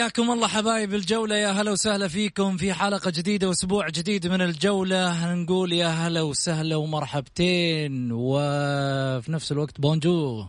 حياكم 0.00 0.30
الله 0.30 0.48
حبايب 0.48 0.94
الجولة 0.94 1.36
يا 1.36 1.48
هلا 1.48 1.70
وسهلا 1.70 2.08
فيكم 2.08 2.56
في 2.56 2.72
حلقة 2.72 3.10
جديدة 3.10 3.48
وأسبوع 3.48 3.88
جديد 3.88 4.26
من 4.26 4.42
الجولة. 4.42 5.34
نقول 5.34 5.72
يا 5.72 5.88
هلا 5.88 6.22
وسهلا 6.22 6.76
ومرحبتين 6.76 8.12
وفي 8.12 9.32
نفس 9.32 9.52
الوقت 9.52 9.80
بونجو 9.80 10.44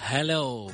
هلو. 0.00 0.70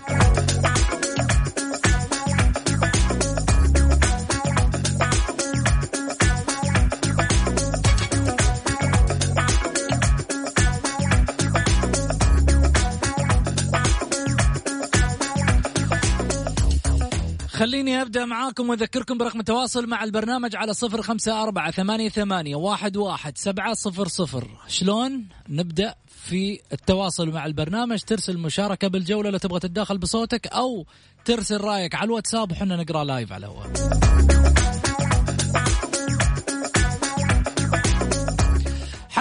خليني 17.57 18.03
أبدأ 18.03 18.25
معاكم 18.25 18.71
وأذكركم 18.71 19.19
برقم 19.19 19.41
التواصل 19.41 19.87
مع 19.87 20.05
البرنامج 20.05 20.57
على 20.57 20.75
صفر 20.75 21.03
خمسة 21.03 21.43
أربعة 21.43 21.71
ثمانية, 21.71 22.09
ثمانية 22.09 22.57
واحد, 22.57 22.97
واحد 22.97 23.39
سبعة 23.39 23.75
صفر 23.75 24.09
صفر. 24.09 24.49
شلون 24.69 25.29
نبدأ 25.49 25.95
في 26.07 26.61
التواصل 26.73 27.31
مع 27.31 27.47
البرنامج؟ 27.47 28.01
ترسل 28.01 28.39
مشاركة 28.39 28.89
بالجولة 28.89 29.31
لو 29.31 29.39
تبغى 29.39 29.61
تتداخل 29.61 29.99
بصوتك 29.99 30.47
أو 30.47 30.87
ترسل 31.25 31.61
رأيك 31.61 31.95
على 31.95 32.05
الواتساب 32.05 32.53
وحنا 32.53 32.77
نقرأ 32.77 33.05
لايف 33.05 33.33
على 33.33 33.47
الهواء 33.47 33.71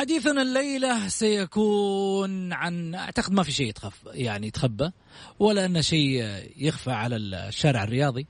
حديثنا 0.05 0.41
الليلة 0.41 1.07
سيكون 1.07 2.53
عن 2.53 2.95
أعتقد 2.95 3.31
ما 3.33 3.43
في 3.43 3.51
شيء 3.51 3.67
يتخف 3.67 3.93
يعني 4.13 4.47
يتخبى 4.47 4.91
ولا 5.39 5.65
أن 5.65 5.81
شيء 5.81 6.23
يخفى 6.57 6.91
على 6.91 7.15
الشارع 7.15 7.83
الرياضي. 7.83 8.27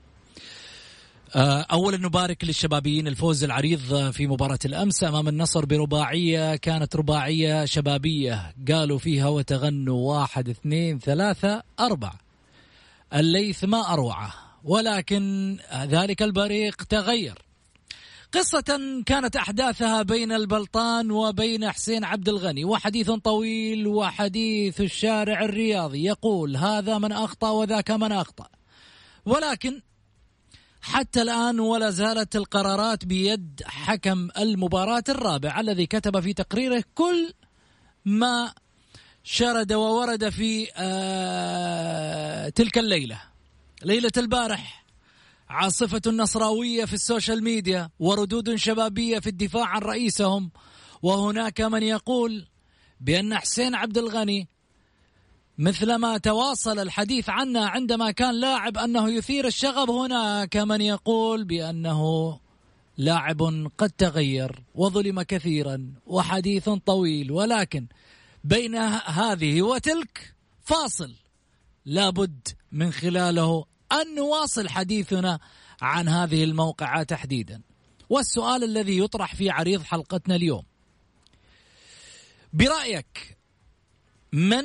آه، 1.34 1.66
أولا 1.72 1.96
نبارك 1.96 2.44
للشبابيين 2.44 3.08
الفوز 3.08 3.44
العريض 3.44 4.10
في 4.10 4.26
مباراة 4.26 4.58
الأمس 4.64 5.04
أمام 5.04 5.28
النصر 5.28 5.64
برباعية. 5.64 6.56
كانت 6.56 6.96
رباعية 6.96 7.64
شبابية. 7.64 8.54
قالوا 8.68 8.98
فيها 8.98 9.28
وتغنوا 9.28 10.14
واحد 10.14 10.48
اثنين 10.48 10.98
ثلاثة 10.98 11.62
أربعة. 11.80 12.18
الليث 13.14 13.64
ما 13.64 13.92
أروعه 13.92 14.34
ولكن 14.64 15.56
ذلك 15.72 16.22
البريق 16.22 16.82
تغير. 16.82 17.45
قصة 18.36 19.02
كانت 19.06 19.36
أحداثها 19.36 20.02
بين 20.02 20.32
البلطان 20.32 21.10
وبين 21.10 21.70
حسين 21.70 22.04
عبد 22.04 22.28
الغني 22.28 22.64
وحديث 22.64 23.10
طويل 23.10 23.86
وحديث 23.86 24.80
الشارع 24.80 25.44
الرياضي 25.44 26.04
يقول 26.04 26.56
هذا 26.56 26.98
من 26.98 27.12
أخطأ 27.12 27.50
وذاك 27.50 27.90
من 27.90 28.12
أخطأ. 28.12 28.48
ولكن 29.26 29.82
حتى 30.82 31.22
الآن 31.22 31.60
ولا 31.60 31.90
زالت 31.90 32.36
القرارات 32.36 33.04
بيد 33.04 33.62
حكم 33.66 34.28
المباراة 34.38 35.04
الرابع 35.08 35.60
الذي 35.60 35.86
كتب 35.86 36.20
في 36.20 36.32
تقريره 36.32 36.84
كل 36.94 37.32
ما 38.04 38.52
شرد 39.24 39.72
وورد 39.72 40.28
في 40.28 40.68
آه 40.76 42.48
تلك 42.48 42.78
الليلة 42.78 43.20
ليلة 43.82 44.12
البارح. 44.16 44.85
عاصفة 45.48 46.02
نصراوية 46.10 46.84
في 46.84 46.92
ال 46.92 46.99
social 46.99 47.44
media 47.44 47.90
وردود 47.98 48.54
شبابية 48.54 49.18
في 49.18 49.26
الدفاع 49.26 49.64
عن 49.64 49.80
رئيسهم. 49.80 50.50
وهناك 51.02 51.60
من 51.60 51.82
يقول 51.82 52.46
بأن 53.00 53.34
حسين 53.38 53.74
عبد 53.74 53.98
الغني 53.98 54.48
مثلما 55.58 56.18
تواصل 56.18 56.78
الحديث 56.78 57.28
عنه 57.28 57.64
عندما 57.64 58.10
كان 58.10 58.40
لاعب 58.40 58.78
أنه 58.78 59.10
يثير 59.10 59.46
الشغب 59.46 59.90
هناك 59.90 60.56
من 60.56 60.80
يقول 60.80 61.44
بأنه 61.44 62.00
لاعب 62.96 63.70
قد 63.78 63.90
تغير 63.90 64.62
وظلم 64.74 65.22
كثيرا 65.22 65.92
وحديث 66.06 66.68
طويل 66.68 67.32
ولكن 67.32 67.86
بين 68.44 68.74
هذه 69.06 69.62
وتلك 69.62 70.34
فاصل. 70.62 71.14
لابد 71.84 72.48
من 72.72 72.90
خلاله 72.90 73.64
أن 73.92 74.14
نواصل 74.14 74.68
حديثنا 74.68 75.38
عن 75.80 76.08
هذه 76.08 76.44
الموقعة 76.44 77.02
تحديدا. 77.02 77.62
والسؤال 78.08 78.64
الذي 78.64 78.98
يطرح 78.98 79.34
في 79.34 79.50
عريض 79.50 79.82
حلقتنا 79.82 80.34
اليوم. 80.34 80.62
برأيك 82.52 83.36
من 84.32 84.64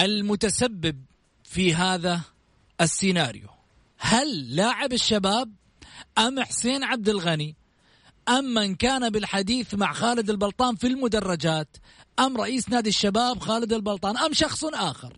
المتسبب 0.00 1.04
في 1.44 1.74
هذا 1.74 2.20
السيناريو؟ 2.80 3.48
هل 3.98 4.56
لاعب 4.56 4.92
الشباب 4.92 5.52
أم 6.18 6.40
حسين 6.40 6.84
عبد 6.84 7.08
الغني؟ 7.08 7.56
أم 8.28 8.44
من 8.44 8.74
كان 8.74 9.10
بالحديث 9.10 9.74
مع 9.74 9.92
خالد 9.92 10.30
البلطان 10.30 10.76
في 10.76 10.86
المدرجات؟ 10.86 11.76
أم 12.18 12.36
رئيس 12.36 12.68
نادي 12.68 12.88
الشباب 12.88 13.40
خالد 13.40 13.72
البلطان؟ 13.72 14.16
أم 14.16 14.32
شخص 14.32 14.64
آخر؟ 14.64 15.16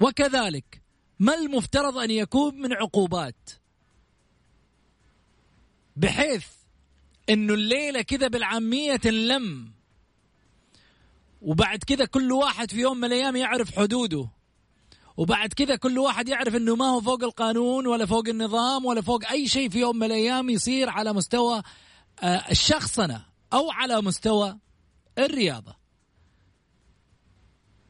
وكذلك 0.00 0.79
ما 1.20 1.34
المفترض 1.34 1.98
أن 1.98 2.10
يكون 2.10 2.54
من 2.60 2.72
عقوبات؟ 2.72 3.50
بحيث 5.96 6.46
أنه 7.30 7.54
الليلة 7.54 8.02
كذا 8.02 8.28
بالعامية 8.28 8.96
تنلم 8.96 9.72
وبعد 11.42 11.78
كذا 11.78 12.04
كل 12.04 12.32
واحد 12.32 12.70
في 12.70 12.80
يوم 12.80 12.96
من 12.96 13.04
الأيام 13.04 13.36
يعرف 13.36 13.76
حدوده 13.76 14.28
وبعد 15.16 15.52
كذا 15.52 15.76
كل 15.76 15.98
واحد 15.98 16.28
يعرف 16.28 16.56
أنه 16.56 16.76
ما 16.76 16.84
هو 16.86 17.00
فوق 17.00 17.22
القانون 17.22 17.86
ولا 17.86 18.06
فوق 18.06 18.28
النظام 18.28 18.84
ولا 18.84 19.00
فوق 19.00 19.30
أي 19.30 19.48
شيء 19.48 19.68
في 19.68 19.80
يوم 19.80 19.96
من 19.96 20.06
الأيام 20.06 20.50
يصير 20.50 20.90
على 20.90 21.12
مستوى 21.12 21.62
الشخصنة 22.50 23.24
أو 23.52 23.70
على 23.70 24.02
مستوى 24.02 24.58
الرياضة. 25.18 25.76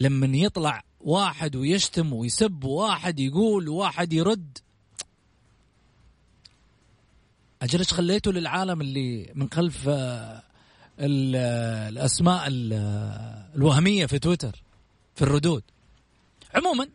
لما 0.00 0.36
يطلع 0.36 0.84
واحد 1.00 1.56
ويشتم 1.56 2.12
ويسب 2.12 2.64
واحد 2.64 3.20
يقول 3.20 3.68
وواحد 3.68 4.12
يرد. 4.12 4.58
أجل 7.62 7.78
إيش 7.78 7.92
خليته 7.92 8.32
للعالم 8.32 8.80
اللي 8.80 9.32
من 9.34 9.48
خلف 9.50 9.90
الأسماء 10.98 12.44
الوهمية 13.56 14.06
في 14.06 14.18
تويتر 14.18 14.62
في 15.14 15.22
الردود. 15.22 15.62
عموما 16.54 16.88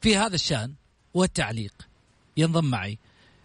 في 0.00 0.16
هذا 0.16 0.34
الشأن 0.34 0.74
والتعليق 1.14 1.72
ينضم 2.36 2.64
معي 2.64 2.98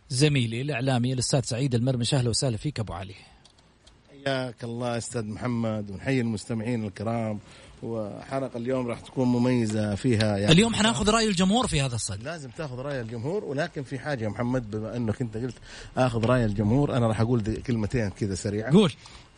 زميلي 0.10 0.62
الإعلامي 0.62 1.14
الأستاذ 1.14 1.42
سعيد 1.42 1.76
المرمش. 1.76 2.14
أهلا 2.14 2.30
وسهلا 2.30 2.58
فيك 2.58 2.80
أبو 2.80 2.94
علي. 2.94 3.16
حياك 4.10 4.64
الله 4.64 4.98
أستاذ 4.98 5.26
محمد 5.26 5.92
ونحيي 5.92 6.22
المستمعين 6.22 6.86
الكرام. 6.86 7.40
وحلقة 7.84 8.58
اليوم 8.58 8.88
راح 8.88 9.00
تكون 9.00 9.28
مميزة 9.28 9.96
فيها 9.96 10.38
يعني. 10.38 10.52
اليوم 10.52 10.74
حناخذ 10.74 11.10
رأي 11.10 11.28
الجمهور 11.28 11.68
في 11.68 11.82
هذا 11.82 11.96
الصدد. 11.96 12.24
لازم 12.24 12.50
تاخذ 12.50 12.80
رأي 12.80 13.02
الجمهور 13.02 13.44
ولكن 13.44 13.84
في 13.84 14.00
حاجة 14.00 14.24
يا 14.24 14.30
محمد 14.30 14.72
بما 14.72 14.96
انك 14.98 15.22
انت 15.22 15.38
قلت 15.38 15.56
آخذ 15.98 16.26
رأي 16.26 16.46
الجمهور 16.46 16.98
أنا 16.98 17.08
راح 17.08 17.22
أقول 17.22 17.42
كلمتين 17.68 18.10
كذا 18.10 18.36
سريعه 18.36 18.72
قول. 18.74 18.92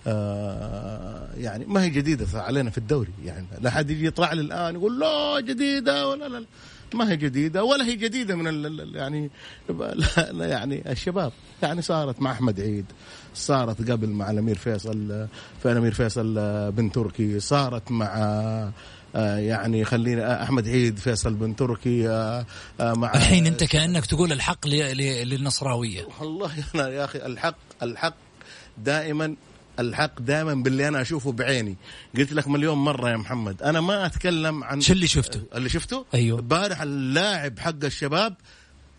آه 0.08 1.28
يعني 1.38 1.66
ما 1.66 1.84
هي 1.84 1.90
جديدة 1.90 2.28
علينا 2.34 2.70
في 2.70 2.78
الدوري 2.78 3.12
يعني 3.26 3.46
لا 3.62 3.70
حد 3.70 3.90
يجي 3.90 4.06
يطلع 4.06 4.34
لي 4.34 4.42
الآن 4.42 4.76
يقول 4.76 5.00
لا 5.00 5.40
جديدة 5.40 6.08
ولا 6.08 6.26
لا. 6.30 6.46
ما 6.96 7.12
هي 7.12 7.16
جديدة 7.18 7.64
ولا 7.64 7.86
هي 7.86 7.96
جديدة 7.96 8.36
من 8.36 8.48
ال 8.48 8.66
ال- 8.82 8.96
يعني 8.96 9.30
لا 9.70 10.32
لا 10.32 10.46
يعني 10.46 10.92
الشباب 10.92 11.32
يعني 11.64 11.82
صارت 11.82 12.22
مع 12.22 12.32
أحمد 12.32 12.60
عيد 12.62 12.86
صارت 13.36 13.92
قبل 13.92 14.10
مع 14.10 14.32
الأمير 14.32 14.56
فيصل 14.56 15.28
في 15.64 15.72
الأمير 15.72 15.94
فيصل 15.94 16.34
بن 16.72 16.92
تركي 16.92 17.40
صارت 17.40 17.92
مع 17.92 18.14
آه، 19.16 19.38
يعني 19.38 19.86
خلينا 19.86 20.44
أحمد 20.44 20.68
عيد 20.68 20.98
فيصل 21.00 21.34
بن 21.34 21.56
تركي 21.56 22.10
آه، 22.10 22.46
آه، 22.80 22.94
مع 22.94 23.14
الحين 23.14 23.46
أنت 23.48 23.64
كأنك 23.64 24.06
تقول 24.06 24.32
الحق 24.32 24.68
للنصراوية. 24.68 26.08
والله 26.20 26.52
أنا 26.76 26.90
يا 26.90 27.04
أخي 27.06 27.26
الحق 27.26 27.56
الحق 27.84 28.16
دائما 28.78 29.36
الحق 29.80 30.22
دائما 30.22 30.54
باللي 30.54 30.88
أنا 30.88 31.02
أشوفه 31.02 31.32
بعيني. 31.32 31.76
قلت 32.18 32.34
لك 32.34 32.48
مليون 32.48 32.78
مرة 32.78 33.10
يا 33.10 33.18
محمد 33.18 33.62
أنا 33.64 33.82
ما 33.82 34.06
أتكلم 34.06 34.64
عن 34.64 34.82
شو 34.82 34.94
اللي 34.94 35.08
شفته؟ 35.08 35.42
اللي 35.56 35.70
شفته؟ 35.70 36.06
أيوه. 36.14 36.40
امبارح 36.40 36.82
اللاعب 36.82 37.60
حق 37.60 37.84
الشباب 37.84 38.36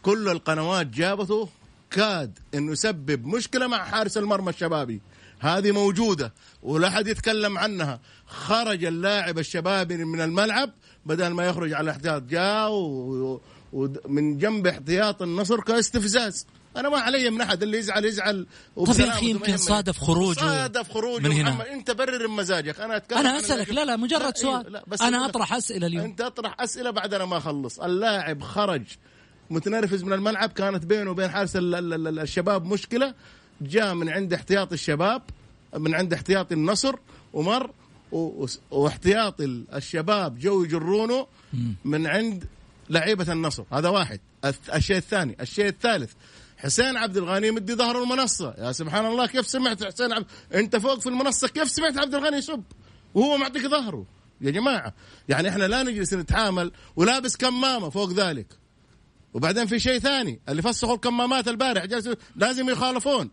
كل 0.03 0.29
القنوات 0.29 0.87
جابته 0.87 1.49
كاد 1.91 2.39
إنه 2.55 2.73
يسبب 2.73 3.27
مشكلة 3.27 3.67
مع 3.67 3.85
حارس 3.85 4.19
المرمى 4.19 4.51
الشبابي. 4.51 5.01
هذه 5.41 5.71
موجودة 5.71 6.33
ولا 6.63 6.91
حد 6.91 7.07
يتكلم 7.07 7.59
عنها. 7.59 8.01
خرج 8.27 8.85
اللاعب 8.85 9.39
الشبابي 9.39 10.05
من 10.05 10.21
الملعب 10.21 10.71
بدل 11.07 11.29
ما 11.29 11.45
يخرج 11.47 11.73
على 11.73 11.85
الاحتياط 11.85 12.23
جاء 12.23 12.71
و- 12.71 13.41
و- 13.73 13.89
من 14.09 14.39
جنب 14.39 14.67
احتياط 14.67 15.23
النصر 15.23 15.61
كاستفزاز. 15.61 16.47
أنا 16.77 16.89
ما 16.89 16.99
علي 16.99 17.31
من 17.31 17.41
أحد 17.41 17.63
اللي 17.63 17.79
يزعل 17.79 18.05
يزعل 18.05 18.47
طب 18.77 19.01
يا 19.01 19.09
أخي 19.09 19.31
يمكن 19.31 19.57
صادف 19.57 19.99
خروجه 19.99 20.39
صادف 20.41 20.91
خروجه. 20.93 21.23
من 21.29 21.33
هنا. 21.33 21.51
محمد 21.51 21.67
أنت 21.67 21.91
برر 21.91 22.29
مزاجك. 22.29 22.81
أنا 22.81 22.97
أتكلم 22.97 23.19
أنا 23.19 23.39
أسألك 23.39 23.71
لا 23.71 23.85
لا 23.85 23.97
مجرد 23.97 24.21
أيوه، 24.23 24.33
سؤال. 24.35 24.73
لا، 24.73 24.85
بس 24.87 25.03
أنا 25.03 25.27
أطرح 25.27 25.53
أسئلة 25.53 25.87
اليوم. 25.87 26.05
أنت 26.05 26.21
أطرح 26.21 26.61
أسئلة 26.61 26.91
بعد 26.91 27.15
أنا 27.15 27.25
ما 27.25 27.37
أخلص. 27.37 27.81
اللاعب 27.81 28.43
خرج 28.43 28.83
متنرفز 29.51 30.03
من 30.03 30.13
الملعب. 30.13 30.51
كانت 30.53 30.87
بينه 30.87 31.11
وبين 31.11 31.31
حارس 31.31 31.57
ال- 31.57 31.75
ال- 31.75 32.09
ال- 32.09 32.19
الشباب 32.19 32.65
مشكلة. 32.65 33.15
جاء 33.61 33.95
من 33.95 34.09
عند 34.09 34.33
احتياط 34.33 34.73
الشباب 34.73 35.23
من 35.77 35.95
عند 35.95 36.13
احتياط 36.15 36.53
النصر 36.53 36.95
ومر 37.33 37.71
و- 38.13 38.45
و- 38.45 38.47
واحتياط 38.71 39.41
ال- 39.41 39.65
الشباب 39.75 40.39
جو 40.39 40.65
يجرونه 40.65 41.27
من 41.85 42.07
عند 42.07 42.45
لعيبة 42.91 43.33
النصر. 43.33 43.65
هذا 43.73 43.89
واحد. 43.89 44.21
الشيء 44.75 44.97
الثاني. 44.97 45.37
الشيء 45.41 45.67
الثالث 45.67 46.13
حسين 46.59 46.97
عبد 46.97 47.17
الغني 47.17 47.51
مدي 47.51 47.75
ظهره 47.75 48.03
المنصة. 48.03 48.55
يا 48.59 48.73
سبحان 48.73 49.07
الله 49.07 49.27
كيف 49.27 49.49
سمعت 49.49 49.85
حسين 49.85 50.13
عبد 50.13 50.27
انت 50.55 50.77
فوق 50.77 51.01
في 51.01 51.09
المنصة 51.09 51.49
كيف 51.49 51.69
سمعت 51.71 51.99
عبد 51.99 52.15
الغني 52.15 52.37
يسب 52.37 52.63
وهو 53.15 53.37
معطيك 53.37 53.67
ظهره. 53.67 54.07
يا 54.41 54.51
جماعة 54.51 54.95
يعني 55.29 55.49
إحنا 55.49 55.65
لا 55.65 55.83
نجلس 55.83 56.15
نتعامل 56.15 56.73
ولابس 56.97 57.37
كمامة 57.37 57.91
فوق 57.91 58.13
ذلك. 58.13 58.47
وبعدين 59.35 59.67
في 59.67 59.79
شيء 59.79 59.99
ثاني 59.99 60.41
اللي 60.49 60.63
فسخوا 60.63 60.95
الكمامات 60.95 61.49
البارح 61.49 61.85
جالسوا 61.85 62.15
لازم 62.37 62.69
يخالفون 62.71 63.31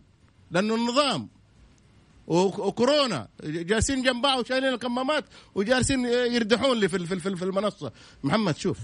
لأنه 0.50 0.74
النظام 0.74 1.28
وك- 2.26 2.58
وكورونا 2.58 3.28
جالسين 3.44 4.02
جنب 4.02 4.22
بعض 4.22 4.38
وشايلين 4.38 4.74
الكمامات 4.74 5.24
وجالسين 5.54 6.04
يردحون 6.04 6.80
لي 6.80 6.88
في 6.88 7.16
في 7.36 7.44
المنصة. 7.44 7.92
محمد 8.24 8.56
شوف. 8.56 8.78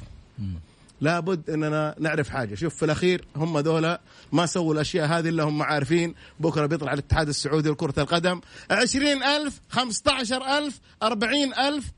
لابد 1.01 1.51
إننا 1.51 1.95
نعرف 1.99 2.29
حاجة. 2.29 2.55
شوف 2.55 2.75
في 2.75 2.85
الأخير 2.85 3.25
هم 3.37 3.59
ذولا 3.59 4.01
ما 4.33 4.47
سووا 4.47 4.75
الأشياء 4.75 5.07
هذه 5.07 5.29
إلا 5.29 5.43
هم 5.43 5.63
عارفين 5.63 6.15
بكرة 6.41 6.67
بيطلع 6.67 6.93
الاتحاد 6.93 7.29
السعودي 7.29 7.69
لكرة 7.69 7.95
القدم. 8.03 8.41
عشرين 8.71 9.23
ألف 9.23 9.61
خمسة 9.69 10.21
ألف 10.59 10.81
أربعين 11.03 11.55
ألف. 11.55 11.93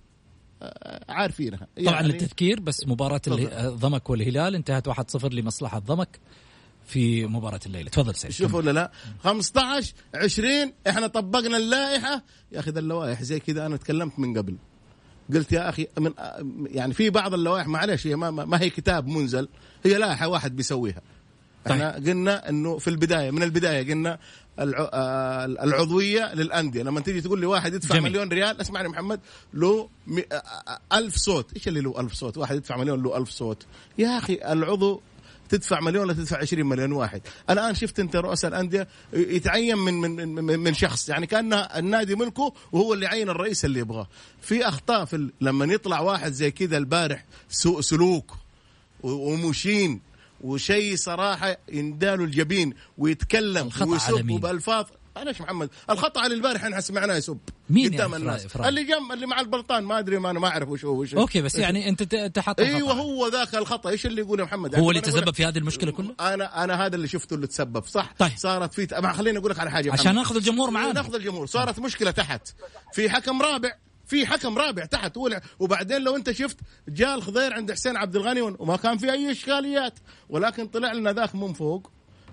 آه، 0.62 1.04
عارفينها. 1.12 1.66
طبعا 1.84 1.94
يعني 1.94 2.08
للتذكير 2.08 2.60
بس 2.60 2.86
مباراة 2.86 3.20
اله- 3.26 3.68
ضمك 3.68 4.10
والهلال. 4.10 4.54
انتهت 4.54 4.88
1-0 4.88 5.32
لمصلحة 5.32 5.78
ضمك 5.78 6.18
في 6.86 7.26
مباراة 7.26 7.60
الليلة. 7.66 7.90
تفضل 7.90 8.14
سيد. 8.14 8.30
شوف 8.30 8.54
ولا 8.54 8.70
لا؟ 8.70 8.90
15 9.24 9.92
20 10.14 10.72
إحنا 10.88 11.06
طبقنا 11.06 11.56
اللائحة. 11.56 12.22
يا 12.52 12.60
أخي 12.60 12.70
ذا 12.70 12.78
اللوائح 12.80 13.22
زي 13.22 13.40
كذا 13.40 13.66
أنا 13.66 13.76
تكلمت 13.76 14.18
من 14.18 14.38
قبل. 14.38 14.56
قلت 15.34 15.52
يا 15.52 15.68
أخي 15.68 15.86
من 15.98 16.12
يعني 16.66 16.94
في 16.94 17.10
بعض 17.10 17.34
اللوائح 17.34 17.66
معلش 17.66 18.06
هي 18.06 18.16
ما, 18.16 18.30
ما 18.30 18.60
هي 18.60 18.70
كتاب 18.70 19.06
منزل 19.06 19.48
هي 19.84 19.98
لائحة 19.98 20.28
واحد 20.28 20.56
بيسويها. 20.56 21.02
إحنا 21.66 21.94
قلنا 21.94 22.48
إنه 22.48 22.78
في 22.78 22.88
البداية 22.88 23.30
من 23.30 23.42
البداية 23.42 23.92
قلنا 23.92 24.18
آه، 24.58 25.44
العضوية 25.44 26.34
للأندية. 26.34 26.82
لما 26.82 27.00
تيجي 27.00 27.20
تقول 27.20 27.40
لي 27.40 27.46
واحد 27.46 27.74
يدفع 27.74 27.94
جميل. 27.94 28.12
مليون 28.12 28.28
ريال 28.28 28.60
اسمعني 28.60 28.88
محمد 28.88 29.20
له 29.54 29.88
آه، 30.32 30.34
آه، 30.34 30.98
ألف 30.98 31.16
صوت. 31.16 31.52
إيش 31.56 31.68
اللي 31.68 31.80
له 31.80 32.00
ألف 32.00 32.12
صوت؟ 32.12 32.38
واحد 32.38 32.56
يدفع 32.56 32.76
مليون 32.76 33.02
له 33.02 33.16
ألف 33.18 33.30
صوت. 33.30 33.66
يا 33.98 34.18
أخي 34.18 34.38
العضو 34.52 35.00
تدفع 35.50 35.80
مليون 35.80 36.04
ولا 36.04 36.12
تدفع 36.12 36.36
20 36.38 36.66
مليون 36.66 36.92
واحد 36.92 37.22
الآن 37.50 37.74
شفت 37.74 38.00
أنت 38.00 38.16
رؤساء 38.16 38.48
الأندية 38.50 38.88
يتعين 39.12 39.78
من 39.78 39.94
من 39.94 40.28
من, 40.34 40.58
من 40.58 40.74
شخص 40.74 41.08
يعني 41.08 41.26
كان 41.26 41.52
النادي 41.52 42.14
ملكه 42.14 42.52
وهو 42.72 42.94
اللي 42.94 43.04
يعين 43.06 43.28
الرئيس 43.30 43.64
اللي 43.64 43.80
يبغاه 43.80 44.08
في 44.42 44.68
أخطاء 44.68 45.04
في 45.04 45.16
ال- 45.16 45.32
لما 45.40 45.64
يطلع 45.74 46.00
واحد 46.00 46.32
زي 46.32 46.50
كذا 46.50 46.76
البارح 46.78 47.24
سوء 47.48 47.80
سلوك 47.80 48.34
ومشين 49.02 50.00
وشيء 50.40 50.96
صراحة 50.96 51.56
ينداله 51.72 52.24
الجبين 52.24 52.74
ويتكلم 52.98 53.70
ويسب 53.92 54.08
مين؟ 54.26 54.40
بألفاظ 54.40 54.84
معلش 55.24 55.40
محمد؟ 55.40 55.70
الخطا 55.90 56.20
على 56.20 56.34
البارح 56.34 56.64
إحنا 56.64 56.80
سمعناه 56.80 57.16
يسب. 57.16 57.38
مين 57.70 57.94
قدام 57.94 58.10
يا 58.12 58.16
إفرا- 58.16 58.20
الناس. 58.20 58.44
إفرا؟ 58.44 58.68
اللي 58.68 58.84
جنب 58.84 59.12
اللي 59.12 59.26
مع 59.26 59.40
البلطان 59.40 59.84
ما 59.84 59.98
أدري 59.98 60.18
ما 60.18 60.30
أنا 60.30 60.40
ما 60.40 60.48
أعرف 60.48 60.68
وش 60.68 60.84
هو 60.84 61.00
وش 61.00 61.14
أوكي 61.14 61.42
بس 61.42 61.54
يعني 61.54 61.88
أنت 61.88 62.02
تحط 62.14 62.60
أيوه. 62.60 62.92
هو 62.92 63.28
ذاك 63.28 63.54
الخطأ. 63.54 63.90
إيش 63.90 64.06
اللي 64.06 64.20
يقول 64.20 64.40
يا 64.40 64.44
محمد 64.44 64.72
يعني 64.72 64.84
هو 64.84 64.90
اللي 64.90 65.00
أنا 65.00 65.08
أقول 65.08 65.22
تسبب 65.22 65.34
في 65.34 65.44
هذه 65.44 65.58
المشكلة 65.58 65.92
كلها؟ 65.92 66.14
أنا 66.20 66.64
أنا 66.64 66.86
هذا 66.86 66.96
اللي 66.96 67.08
شفته 67.08 67.34
اللي 67.34 67.46
تسبب 67.46 67.84
صح؟ 67.84 68.14
طيب. 68.18 68.32
صارت 68.36 68.74
في 68.74 69.12
خليني 69.12 69.38
أقول 69.38 69.50
لك 69.50 69.58
على 69.58 69.70
حاجة 69.70 69.86
يا 69.88 69.92
عشان 69.92 70.04
محمد. 70.04 70.16
نأخذ 70.18 70.36
الجمهور 70.36 70.70
معانا. 70.70 70.92
نأخذ 70.92 71.14
الجمهور. 71.14 71.46
صارت 71.46 71.78
مشكلة 71.78 72.10
تحت. 72.10 72.48
في 72.92 73.10
حكم 73.10 73.42
رابع 73.42 73.72
في 74.06 74.26
حكم 74.26 74.58
رابع 74.58 74.84
تحت. 74.84 75.16
ولع 75.16 75.40
وبعدين 75.58 76.02
لو 76.02 76.16
أنت 76.16 76.30
شفت 76.30 76.56
جاء 76.88 77.14
الخضير 77.14 77.52
عند 77.52 77.72
حسين 77.72 77.96
عبد 77.96 78.16
الغني 78.16 78.40
وما 78.40 78.76
كان 78.76 78.98
في 78.98 79.12
أي 79.12 79.30
إشكاليات 79.32 79.98
ولكن 80.28 80.66
طلع 80.66 80.92
لنا 80.92 81.12
ذاك 81.12 81.34
من 81.34 81.52
فوق 81.52 81.90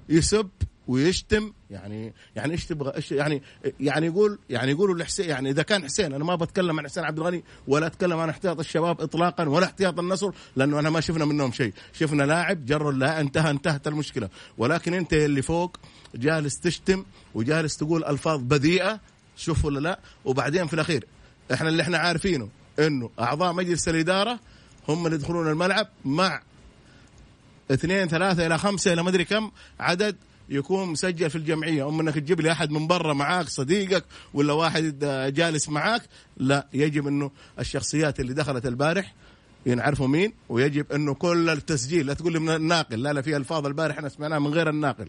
يسب 0.09 0.49
ويشتم 0.87 1.53
يعني 1.69 2.13
يعني 2.35 2.53
إيش 2.53 2.65
تبغى؟ 2.65 2.95
إيش 2.95 3.11
يعني 3.11 3.41
يعني 3.79 4.05
يقول 4.05 4.39
يعني 4.49 4.71
يقولوا 4.71 4.95
لحسين 4.95 5.29
يعني 5.29 5.49
إذا 5.49 5.63
كان 5.63 5.83
حسين 5.83 6.13
أنا 6.13 6.23
ما 6.23 6.35
بتكلم 6.35 6.79
عن 6.79 6.85
حسين 6.85 7.03
عبد 7.03 7.19
الغني 7.19 7.43
ولا 7.67 7.87
أتكلم 7.87 8.19
عن 8.19 8.29
احتياط 8.29 8.59
الشباب 8.59 9.01
اطلاقا 9.01 9.49
ولا 9.49 9.65
احتياط 9.65 9.99
النصر 9.99 10.31
لأنه 10.55 10.79
أنا 10.79 10.89
ما 10.89 11.01
شفنا 11.01 11.25
منهم 11.25 11.51
شيء. 11.51 11.73
شفنا 11.93 12.23
لاعب 12.23 12.65
جر 12.65 12.91
لا 12.91 13.21
انتهى 13.21 13.51
انتهت 13.51 13.87
المشكلة. 13.87 14.29
ولكن 14.57 14.93
أنت 14.93 15.13
اللي 15.13 15.41
فوق 15.41 15.77
جالس 16.15 16.59
تشتم 16.59 17.05
وجالس 17.33 17.77
تقول 17.77 18.05
ألفاظ 18.05 18.41
بذيئة 18.41 18.99
شوف 19.37 19.65
ولا 19.65 19.79
لا؟ 19.79 19.99
وبعدين 20.25 20.67
في 20.67 20.73
الأخير 20.73 21.05
إحنا 21.53 21.69
اللي 21.69 21.83
إحنا 21.83 21.97
عارفينه 21.97 22.49
إنه 22.79 23.09
أعضاء 23.19 23.53
مجلس 23.53 23.89
الإدارة 23.89 24.39
هم 24.87 25.05
اللي 25.05 25.17
يدخلون 25.17 25.47
الملعب 25.49 25.87
مع 26.05 26.41
اثنين 27.71 28.07
ثلاثة 28.07 28.47
إلى 28.47 28.57
خمسة 28.57 28.93
إلى 28.93 29.03
مدري 29.03 29.25
كم 29.25 29.51
عدد 29.79 30.15
يكون 30.49 30.89
مسجل 30.89 31.29
في 31.29 31.35
الجمعية. 31.35 31.89
أما 31.89 32.01
أنك 32.01 32.15
تجيب 32.15 32.41
لي 32.41 32.51
أحد 32.51 32.71
من 32.71 32.87
برا 32.87 33.13
معاك 33.13 33.49
صديقك 33.49 34.03
ولا 34.33 34.53
واحد 34.53 35.03
آه، 35.03 35.29
جالس 35.29 35.69
معاك 35.69 36.01
لا 36.37 36.67
يجب 36.73 37.07
أنه 37.07 37.31
الشخصيات 37.59 38.19
اللي 38.19 38.33
دخلت 38.33 38.65
البارح 38.65 39.13
ينعرفوا 39.65 40.07
مين 40.07 40.33
ويجب 40.49 40.91
أنه 40.91 41.13
كل 41.13 41.49
التسجيل 41.49 42.05
لا 42.05 42.13
تقول 42.13 42.33
لي 42.33 42.39
من 42.39 42.49
الناقل 42.49 43.03
لا 43.03 43.13
لا 43.13 43.21
في 43.21 43.37
ألفاظ 43.37 43.65
البارح 43.65 43.95
إحنا 43.95 44.09
سمعناها 44.09 44.39
من 44.39 44.47
غير 44.53 44.69
الناقل. 44.69 45.07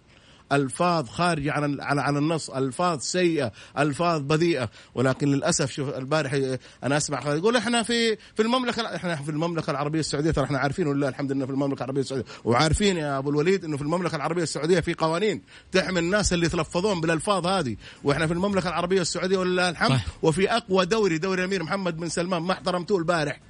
الفاظ 0.53 1.09
خارجة 1.09 1.53
عن 1.53 1.81
عن 1.81 2.17
النص 2.17 2.51
الفاظ 2.51 3.01
سيئة 3.01 3.53
الفاظ 3.79 4.23
بذيئة. 4.23 4.71
ولكن 4.95 5.29
للأسف 5.29 5.71
شوف 5.71 5.89
البارح 5.89 6.57
أنا 6.85 6.97
أسمع 6.97 7.35
يقول 7.35 7.57
إحنا 7.57 7.83
في 7.83 8.17
في 8.17 8.43
المملكة 8.43 8.97
إحنا 8.97 9.17
في 9.17 9.31
المملكة 9.31 9.71
العربية 9.71 10.01
السعودية. 10.01 10.31
ترى 10.31 10.45
إحنا 10.45 10.59
عارفين 10.59 10.87
ولله 10.87 11.09
الحمد 11.09 11.33
لله 11.33 11.47
في 11.47 11.53
المملكة 11.53 11.79
العربية 11.79 12.01
السعودية. 12.01 12.25
وعارفين 12.45 12.97
يا 12.97 13.19
أبو 13.19 13.31
الوليد 13.31 13.65
إنه 13.65 13.77
في 13.77 13.83
المملكة 13.83 14.17
العربية 14.17 14.43
السعودية 14.43 14.81
في 14.81 14.95
قوانين 14.95 15.43
تحمي 15.73 16.01
الناس 16.01 16.33
اللي 16.33 16.47
يتلفظون 16.47 17.01
بالألفاظ 17.01 17.47
هذه. 17.47 17.77
وإحنا 18.05 18.27
في 18.27 18.33
المملكة 18.33 18.69
العربية 18.69 19.01
السعودية 19.01 19.37
ولله 19.39 19.69
الحمد. 19.69 20.01
وفي 20.23 20.51
أقوى 20.51 20.87
دوري 20.87 21.19
دوري 21.19 21.41
الامير 21.41 21.63
محمد 21.63 21.97
بن 21.97 22.09
سلمان 22.09 22.43
ما 22.43 22.53
احترمتوه 22.53 22.99
البارح. 22.99 23.41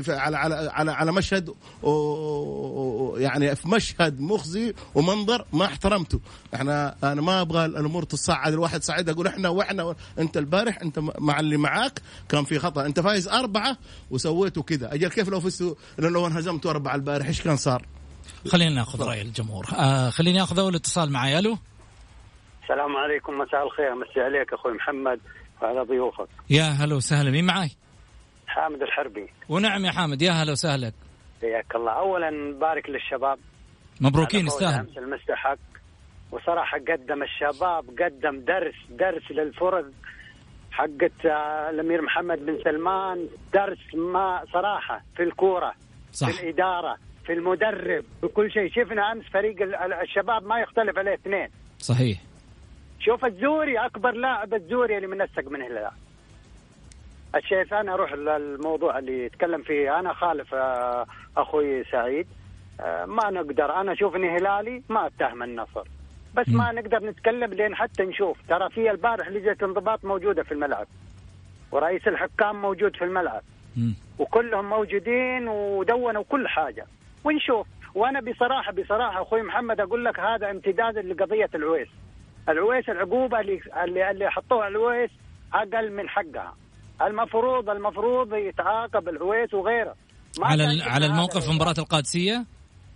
في 0.00 0.12
على 0.12 0.36
على 0.36 0.70
على 0.72 0.92
على 0.92 1.12
مشهد 1.12 1.54
يعني 3.16 3.56
في 3.56 3.68
مشهد 3.68 4.20
مخزي 4.20 4.74
ومنظر 4.94 5.44
ما 5.52 5.64
احترمته. 5.64 6.20
إحنا 6.54 6.96
أنا 7.04 7.20
ما 7.20 7.40
أبغى 7.40 7.64
الأمور 7.64 8.02
تصعد 8.02 8.52
الواحد 8.52 8.82
صعد 8.82 9.08
أقول 9.08 9.26
إحنا 9.26 9.48
وإحنا 9.48 9.94
أنت 10.18 10.36
البارح 10.36 10.78
أنت 10.82 10.98
مع 10.98 11.40
اللي 11.40 11.56
معاك 11.56 12.00
كان 12.28 12.44
في 12.44 12.58
خطأ. 12.58 12.86
أنت 12.86 13.00
فايز 13.00 13.28
أربعة 13.28 13.76
وسويته 14.10 14.62
كذا. 14.62 14.94
أجل 14.94 15.08
كيف 15.08 15.28
لو 15.28 15.40
فزتوا؟ 15.40 15.74
لو 15.98 16.26
انهزمتوا 16.26 16.70
أربعة 16.70 16.94
البارح 16.94 17.26
إيش 17.26 17.42
كان 17.42 17.56
صار؟ 17.56 17.86
خلينا 18.48 18.74
ناخذ 18.74 19.02
رأي 19.02 19.22
الجمهور. 19.22 19.66
آه 19.72 20.10
خليني 20.10 20.42
أخذ 20.42 20.58
أول 20.58 20.74
اتصال 20.74 21.12
معي. 21.12 21.38
ألو؟ 21.38 21.58
السلام 22.62 22.96
عليكم 22.96 23.32
مساء 23.38 23.66
الخير. 23.66 23.94
مسي 23.94 24.20
عليك 24.20 24.52
أخوي 24.52 24.72
محمد. 24.72 25.20
وعلى 25.62 25.80
ضيوفك. 25.88 26.28
يا 26.50 26.64
هلا 26.64 26.94
وسهلا. 26.94 27.30
مين 27.30 27.44
معاي؟ 27.44 27.70
حامد 28.52 28.82
الحربي. 28.82 29.26
ونعم 29.48 29.84
يا 29.84 29.90
حامد 29.90 30.22
يا 30.22 30.32
هلا 30.32 30.52
وسهلا. 30.52 30.92
حياك 31.40 31.74
الله. 31.74 31.92
اولا 31.92 32.58
بارك 32.60 32.90
للشباب. 32.90 33.38
مبروكين 34.00 34.46
يستاهل. 34.46 34.80
أمس 34.86 34.98
المستحق. 34.98 35.58
وصراحة 36.32 36.78
قدم 36.78 37.22
الشباب 37.22 37.84
قدم 38.02 38.40
درس 38.40 38.74
درس 38.90 39.30
للفرق 39.30 39.84
حقت 40.72 41.26
آه، 41.26 41.70
الأمير 41.70 42.02
محمد 42.02 42.38
بن 42.46 42.58
سلمان. 42.64 43.28
درس 43.54 43.94
ما 43.94 44.44
صراحة 44.52 45.02
في 45.16 45.22
الكورة 45.22 45.74
صح. 46.12 46.30
في 46.30 46.42
الإدارة 46.42 46.96
في 47.26 47.32
المدرب 47.32 48.04
بكل 48.22 48.50
شيء. 48.52 48.70
شفنا 48.70 49.12
أمس 49.12 49.24
فريق 49.24 49.62
ال- 49.62 49.74
ال- 49.74 49.92
الشباب 49.92 50.42
ما 50.46 50.60
يختلف 50.60 50.98
عليه 50.98 51.14
اثنين. 51.14 51.48
صحيح. 51.78 52.18
شوف 53.00 53.24
الزوري 53.24 53.78
أكبر 53.78 54.10
لاعب 54.12 54.54
الزوري 54.54 54.96
اللي 54.96 55.06
منسق 55.08 55.48
من 55.50 55.62
الهلال 55.62 55.90
الشيء 57.34 57.60
الثاني 57.60 57.90
أروح 57.90 58.12
للموضوع 58.12 58.98
اللي 58.98 59.24
يتكلم 59.24 59.62
فيه. 59.62 59.98
أنا 59.98 60.12
خالف 60.12 60.54
آه، 60.54 61.06
أخوي 61.36 61.84
سعيد. 61.84 62.26
آه، 62.80 63.04
ما 63.04 63.30
نقدر. 63.30 63.80
أنا 63.80 63.92
أشوف 63.92 64.16
إني 64.16 64.36
هلالي 64.36 64.82
ما 64.88 65.06
أتهم 65.06 65.42
النصر. 65.42 65.88
بس. 66.34 66.48
ما 66.48 66.72
نقدر 66.72 66.98
نتكلم 67.04 67.52
لين 67.52 67.74
حتى 67.74 68.02
نشوف. 68.02 68.38
ترى 68.48 68.70
في 68.70 68.90
البارح 68.90 69.28
لجنه 69.28 69.56
انضباط 69.62 70.04
موجودة 70.04 70.42
في 70.42 70.52
الملعب. 70.52 70.86
ورئيس 71.72 72.08
الحكام 72.08 72.62
موجود 72.62 72.96
في 72.96 73.04
الملعب. 73.04 73.42
وكلهم 74.18 74.70
موجودين 74.70 75.48
ودونوا 75.48 76.22
كل 76.28 76.48
حاجة. 76.48 76.86
ونشوف. 77.24 77.66
وأنا 77.94 78.20
بصراحة 78.20 78.72
بصراحة 78.72 79.22
أخوي 79.22 79.42
محمد 79.42 79.80
أقول 79.80 80.04
لك 80.04 80.20
هذا 80.20 80.50
امتداد 80.50 80.98
لقضية 80.98 81.50
العويس. 81.54 81.88
العويس 82.48 82.88
العقوبة 82.88 83.40
اللي 83.40 83.60
اللي, 83.84 84.10
اللي 84.10 84.30
حطوها 84.30 84.68
العويس 84.68 85.10
أقل 85.54 85.92
من 85.92 86.08
حقها. 86.08 86.54
المفروض 87.06 87.70
المفروض 87.70 88.34
يتعاقب 88.34 89.08
العويس 89.08 89.54
وغيره. 89.54 89.94
على 90.42 90.82
على 90.82 91.06
الموقف 91.06 91.38
في 91.38 91.44
الوضع. 91.44 91.54
مباراة 91.54 91.74
القادسية؟ 91.78 92.44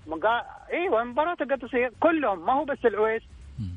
مقا... 0.07 0.43
إيوه 0.73 1.05
مباراة 1.05 1.37
القادسية 1.41 1.91
كلهم 2.01 2.47
ما 2.47 2.53
هو 2.53 2.65
بس 2.65 2.79
العويس. 2.85 3.23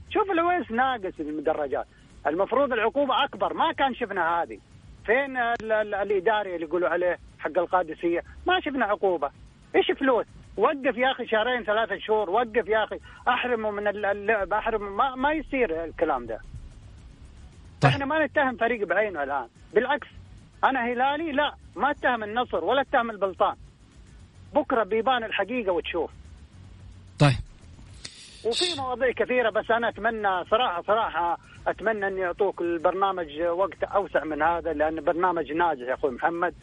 شوف 0.09 0.31
العويس 0.31 0.71
ناقص 0.71 1.19
المدرجات. 1.19 1.85
المفروض 2.27 2.73
العقوبة 2.73 3.23
أكبر. 3.23 3.53
ما 3.53 3.71
كان 3.73 3.95
شفنا 3.95 4.41
هذه. 4.41 4.59
فين 5.05 5.37
ال- 5.37 5.71
ال- 5.71 5.93
الاداري 5.93 6.55
اللي 6.55 6.65
يقولوا 6.65 6.89
عليه 6.89 7.17
حق 7.39 7.57
القادسية؟ 7.57 8.23
ما 8.47 8.59
شفنا 8.59 8.85
عقوبة. 8.85 9.29
إيش 9.75 9.91
فلوس؟ 9.99 10.25
وقف 10.57 10.97
يا 10.97 11.11
أخي 11.11 11.27
شهرين 11.27 11.63
ثلاثة 11.63 11.97
شهور 11.97 12.29
وقف 12.29 12.67
يا 12.67 12.83
أخي 12.83 12.99
احرمه 13.27 13.71
من 13.71 13.87
ال- 13.87 14.05
اللعب 14.05 14.53
احرمه 14.53 14.89
ما, 14.89 15.15
ما 15.15 15.31
يصير 15.33 15.83
الكلام 15.83 16.25
ده. 16.25 16.39
طيب. 17.81 17.91
إحنا 17.91 18.05
ما 18.05 18.25
نتهم 18.25 18.57
فريق 18.57 18.87
بعينه 18.87 19.23
الآن. 19.23 19.47
بالعكس 19.73 20.07
أنا 20.63 20.85
هلالي 20.85 21.31
لا 21.31 21.55
ما 21.75 21.91
أتهم 21.91 22.23
النصر 22.23 22.65
ولا 22.65 22.81
أتهم 22.81 23.09
البلطان. 23.09 23.55
بكرة 24.55 24.83
بيبان 24.83 25.23
الحقيقة 25.23 25.71
وتشوف. 25.71 26.11
طيب. 27.19 27.39
وفي 28.45 28.81
مواضيع 28.81 29.11
كثيرة 29.11 29.49
بس 29.49 29.71
أنا 29.71 29.89
أتمنى 29.89 30.45
صراحة 30.51 30.81
صراحة 30.81 31.37
أتمنى 31.67 32.07
أن 32.07 32.17
يعطوك 32.17 32.61
البرنامج 32.61 33.41
وقت 33.41 33.83
أوسع 33.83 34.23
من 34.23 34.41
هذا 34.41 34.73
لأن 34.73 35.01
برنامج 35.01 35.51
ناجح 35.51 35.87
يا 35.87 35.93
أخوي 35.93 36.11
محمد. 36.11 36.53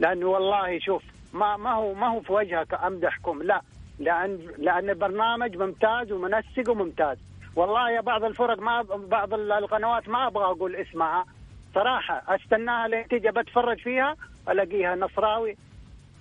لأنه 0.00 0.26
والله 0.26 0.78
شوف 0.78 1.02
ما 1.32 1.56
ما 1.56 1.72
هو 1.72 1.94
ما 1.94 2.08
هو 2.08 2.20
في 2.20 2.32
وجهك 2.32 2.74
أمدحكم 2.74 3.42
لا. 3.42 3.62
لأن 3.98 4.38
لأن 4.58 4.90
البرنامج 4.90 5.56
ممتاز 5.56 6.12
ومنسق 6.12 6.70
وممتاز. 6.70 7.18
والله 7.58 7.90
يا 7.90 8.00
بعض 8.00 8.24
الفرق 8.24 8.58
ما 8.58 8.82
بعض 9.10 9.34
القنوات 9.34 10.08
ما 10.08 10.26
أبغى 10.26 10.44
أقول 10.44 10.76
اسمها. 10.76 11.24
صراحة 11.74 12.22
أستناها 12.28 12.88
لين 12.88 13.08
تجي 13.08 13.30
بتفرج 13.30 13.78
فيها 13.78 14.16
ألاقيها 14.48 14.94
نصراوي 14.94 15.56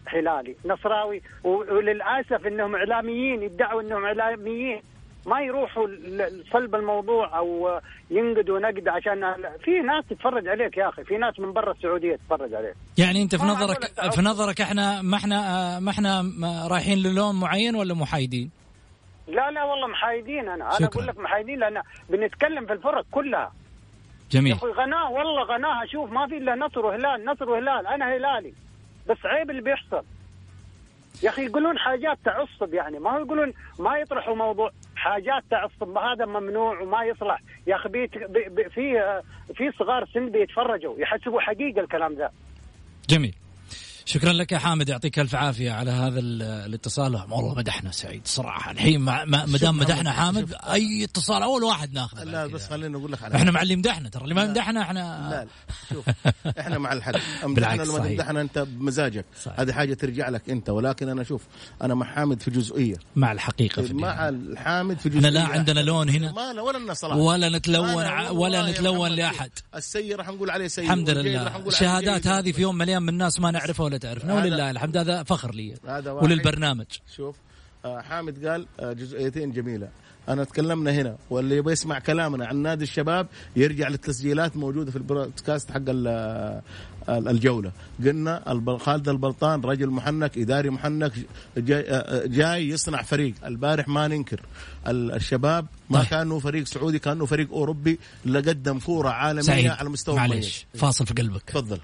هلالي. 0.05 0.55
نصراوي 0.65 1.21
وللأسف 1.43 2.47
إنهم 2.47 2.75
إعلاميين 2.75 3.43
يدعوا 3.43 3.81
إنهم 3.81 4.05
إعلاميين. 4.05 4.81
ما 5.25 5.41
يروحوا 5.41 5.87
لصلب 5.87 6.75
الموضوع 6.75 7.37
أو 7.37 7.79
ينقدوا 8.11 8.59
نقد 8.59 8.87
عشان 8.87 9.33
في 9.63 9.71
ناس 9.79 10.05
تتفرج 10.09 10.47
عليك 10.47 10.77
يا 10.77 10.89
أخي. 10.89 11.03
في 11.03 11.17
ناس 11.17 11.39
من 11.39 11.53
برا 11.53 11.71
السعودية 11.71 12.15
تتفرج 12.15 12.53
عليك. 12.53 12.75
يعني 12.97 13.21
أنت 13.21 13.35
في 13.35 13.45
نظرك 13.45 13.83
في 14.15 14.21
نظرك 14.21 14.61
إحنا 14.61 15.01
ما 15.01 15.17
إحنا 15.17 15.39
ما 15.79 15.91
إحنا 15.91 16.21
ما 16.21 16.67
رايحين 16.67 16.97
للون 16.97 17.39
معين 17.39 17.75
ولا 17.75 17.93
محايدين؟ 17.93 18.56
لا 19.27 19.51
لا 19.51 19.63
والله 19.63 19.87
محايدين 19.87 20.49
أنا. 20.49 20.71
شكراً. 20.71 20.77
أنا 20.77 20.87
أقول 20.87 21.07
لك 21.07 21.17
محايدين 21.17 21.59
لأن 21.59 21.81
بنتكلم 22.09 22.65
في 22.65 22.73
الفرق 22.73 23.05
كلها. 23.11 23.51
يا 24.33 24.39
جميل 24.39 24.53
أخوي 24.53 24.71
غناه 24.71 25.11
والله 25.11 25.43
غناها 25.43 25.85
شوف 25.85 26.11
ما 26.11 26.27
في 26.27 26.37
إلا 26.37 26.55
نصر 26.55 26.85
وهلال. 26.85 27.25
نصر 27.25 27.49
وهلال. 27.49 27.87
أنا 27.87 28.15
هلالي. 28.15 28.53
بس 29.09 29.17
عيب 29.25 29.49
اللي 29.49 29.61
بيحصل. 29.61 30.03
يا 31.23 31.29
أخي 31.29 31.45
يقولون 31.45 31.77
حاجات 31.77 32.17
تعصب 32.25 32.73
يعني. 32.73 32.99
ما 32.99 33.11
هو 33.11 33.19
يقولون 33.19 33.53
ما 33.79 33.97
يطرحوا 33.97 34.35
موضوع 34.35 34.71
حاجات 34.95 35.43
تعصب. 35.49 35.97
هذا 35.97 36.25
ممنوع 36.25 36.79
وما 36.79 37.03
يصلح. 37.03 37.41
يا 37.67 37.75
أخي 37.75 37.89
في 38.69 39.21
في 39.55 39.71
صغار 39.79 40.05
سن 40.13 40.29
بيتفرجوا 40.29 40.99
يحسبوا 40.99 41.41
حقيقة 41.41 41.81
الكلام 41.81 42.13
ذا 42.13 42.31
جميل. 43.09 43.35
شكرا 44.07 44.33
لك 44.33 44.51
يا 44.51 44.57
حامد 44.57 44.89
يعطيك 44.89 45.19
ألف 45.19 45.35
عافية 45.35 45.71
على 45.71 45.91
هذا 45.91 46.19
ال- 46.19 46.41
الاتصال. 46.41 47.15
والله 47.15 47.55
مدحنا 47.55 47.91
سعيد 47.91 48.21
صراحة. 48.25 48.71
الحين 48.71 49.01
ما 49.01 49.57
دام 49.61 49.77
مدحنا 49.77 50.11
حامد 50.11 50.53
أي 50.71 51.03
اتصال 51.03 51.43
أول 51.43 51.63
واحد 51.63 51.93
ناخذه 51.93 52.23
لا 52.23 52.47
بس. 52.47 52.67
خليني 52.67 52.97
أقول 52.97 53.11
لك 53.11 53.23
على 53.23 53.35
إحنا 53.35 53.51
مع 53.51 53.61
اللي 53.61 53.75
مدحنا 53.75 54.09
ترى 54.09 54.23
اللي 54.23 54.35
ما. 54.35 54.47
مدحنا 54.47 54.81
إحنا 54.81 54.99
لا 55.29 55.35
لا 55.35 55.47
شوف 55.93 56.05
إحنا 56.59 56.77
مع 56.77 56.93
الحل. 56.93 57.15
امدحنا 57.43 57.75
بالعكس، 57.75 57.89
ولا 57.89 58.03
ما. 58.03 58.09
تمدحنا 58.09 58.41
أنت 58.41 58.59
بمزاجك. 58.59 59.25
هذه 59.55 59.71
حاجة 59.71 59.93
ترجع 59.93 60.29
لك 60.29 60.49
أنت. 60.49 60.69
ولكن 60.69 61.09
أنا 61.09 61.23
شوف 61.23 61.41
أنا 61.81 61.95
مع 61.95 62.05
حامد 62.05 62.41
في 62.41 62.51
جزئية. 62.51 62.95
مع 63.15 63.31
الحقيقة 63.31 63.81
في 63.81 63.93
مع. 63.93 64.29
الحامد 64.29 64.99
في 64.99 65.09
جزئيه 65.09 65.29
لا 65.29 65.43
عندنا 65.43 65.79
لون 65.79 66.09
هنا. 66.09 66.31
ما 66.31 66.53
لا 66.53 66.61
ولا 66.61 66.77
لنا 66.77 66.93
صلاح. 66.93 67.17
ولا 67.17 67.49
نتلون 67.49 68.29
ولا 68.31 68.71
نتلون 68.71 69.11
لأحد. 69.11 69.51
السيء 69.75 70.15
راح 70.15 70.27
نقول 70.29 70.49
عليه 70.49 70.67
سيء 70.67 70.83
الحمد 70.83 71.09
لله. 71.09 71.57
الشهادات. 71.67 72.27
هذه 72.27 72.51
في 72.51 72.61
يوم 72.61 72.77
مليان 72.77 73.01
من 73.03 73.09
الناس 73.09 73.39
ما 73.39 73.51
نعرفها 73.51 73.83
ولا 73.85 73.96
تعرفنا 73.97 74.33
هذا- 74.33 74.43
ولله 74.43 74.71
الحمد. 74.71 74.97
هذا 74.97 75.23
فخر 75.23 75.53
لي. 75.55 75.73
هذا. 75.87 76.11
وللبرنامج 76.11 76.85
شوف 77.15 77.35
آه، 77.85 78.01
حامد 78.01 78.45
قال 78.47 78.65
آه، 78.79 78.93
جزئيتين 78.93 79.51
جميلة. 79.51 79.89
أنا 80.29 80.43
تكلمنا 80.43 80.91
هنا 80.91 81.17
واللي 81.29 81.57
يبغى 81.57 81.73
يسمع 81.73 81.99
كلامنا 81.99 82.45
عن 82.47 82.55
نادي 82.57 82.83
الشباب 82.83 83.27
يرجع 83.55 83.87
للتسجيلات 83.87 84.57
موجودة 84.57 84.91
في 84.91 84.97
البودكاست 84.97 85.71
حق 85.71 85.81
آه، 86.07 86.61
الجولة. 87.09 87.71
قلنا 88.05 88.43
خالد 88.79 89.09
البلطان 89.09 89.61
رجل 89.61 89.89
محنك 89.89 90.37
إداري 90.37 90.69
محنك 90.69 91.11
جاي, 91.57 92.69
يصنع 92.69 93.01
فريق. 93.01 93.33
البارح 93.45 93.87
ما 93.87 94.07
ننكر. 94.07 94.41
ال- 94.87 95.11
الشباب 95.11 95.65
ما 95.89 95.99
طيب. 95.99 96.07
كانوا 96.07 96.39
فريق 96.39 96.63
سعودي 96.65 96.99
كانوا 96.99 97.25
فريق 97.25 97.51
أوروبي. 97.51 97.99
اللي 98.25 98.39
قدم 98.39 98.79
كورة 98.79 99.09
عالمية 99.09 99.41
سعيد. 99.41 99.67
على 99.67 99.89
مستوى 99.89 100.15
معلش 100.15 100.33
مميز. 100.33 100.65
فاصل 100.75 101.05
في 101.05 101.13
قلبك. 101.13 101.41
تفضل. 101.41 101.79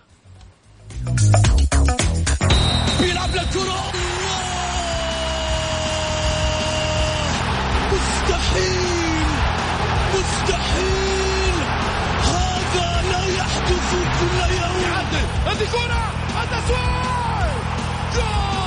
مستحيل 8.33 9.25
مستحيل 10.15 11.55
هذا 12.23 13.01
لا 13.11 13.25
يحدث 13.37 13.89
كل 14.19 14.53
يوم 14.53 14.93
هذه 14.93 15.65
كرة 15.71 16.03
التسويق 16.43 17.53
جول 18.13 18.63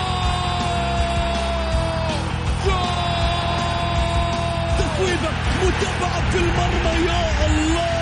متابعة 5.62 6.30
في 6.30 6.38
المرمى 6.38 7.06
يا 7.06 7.46
الله 7.46 7.96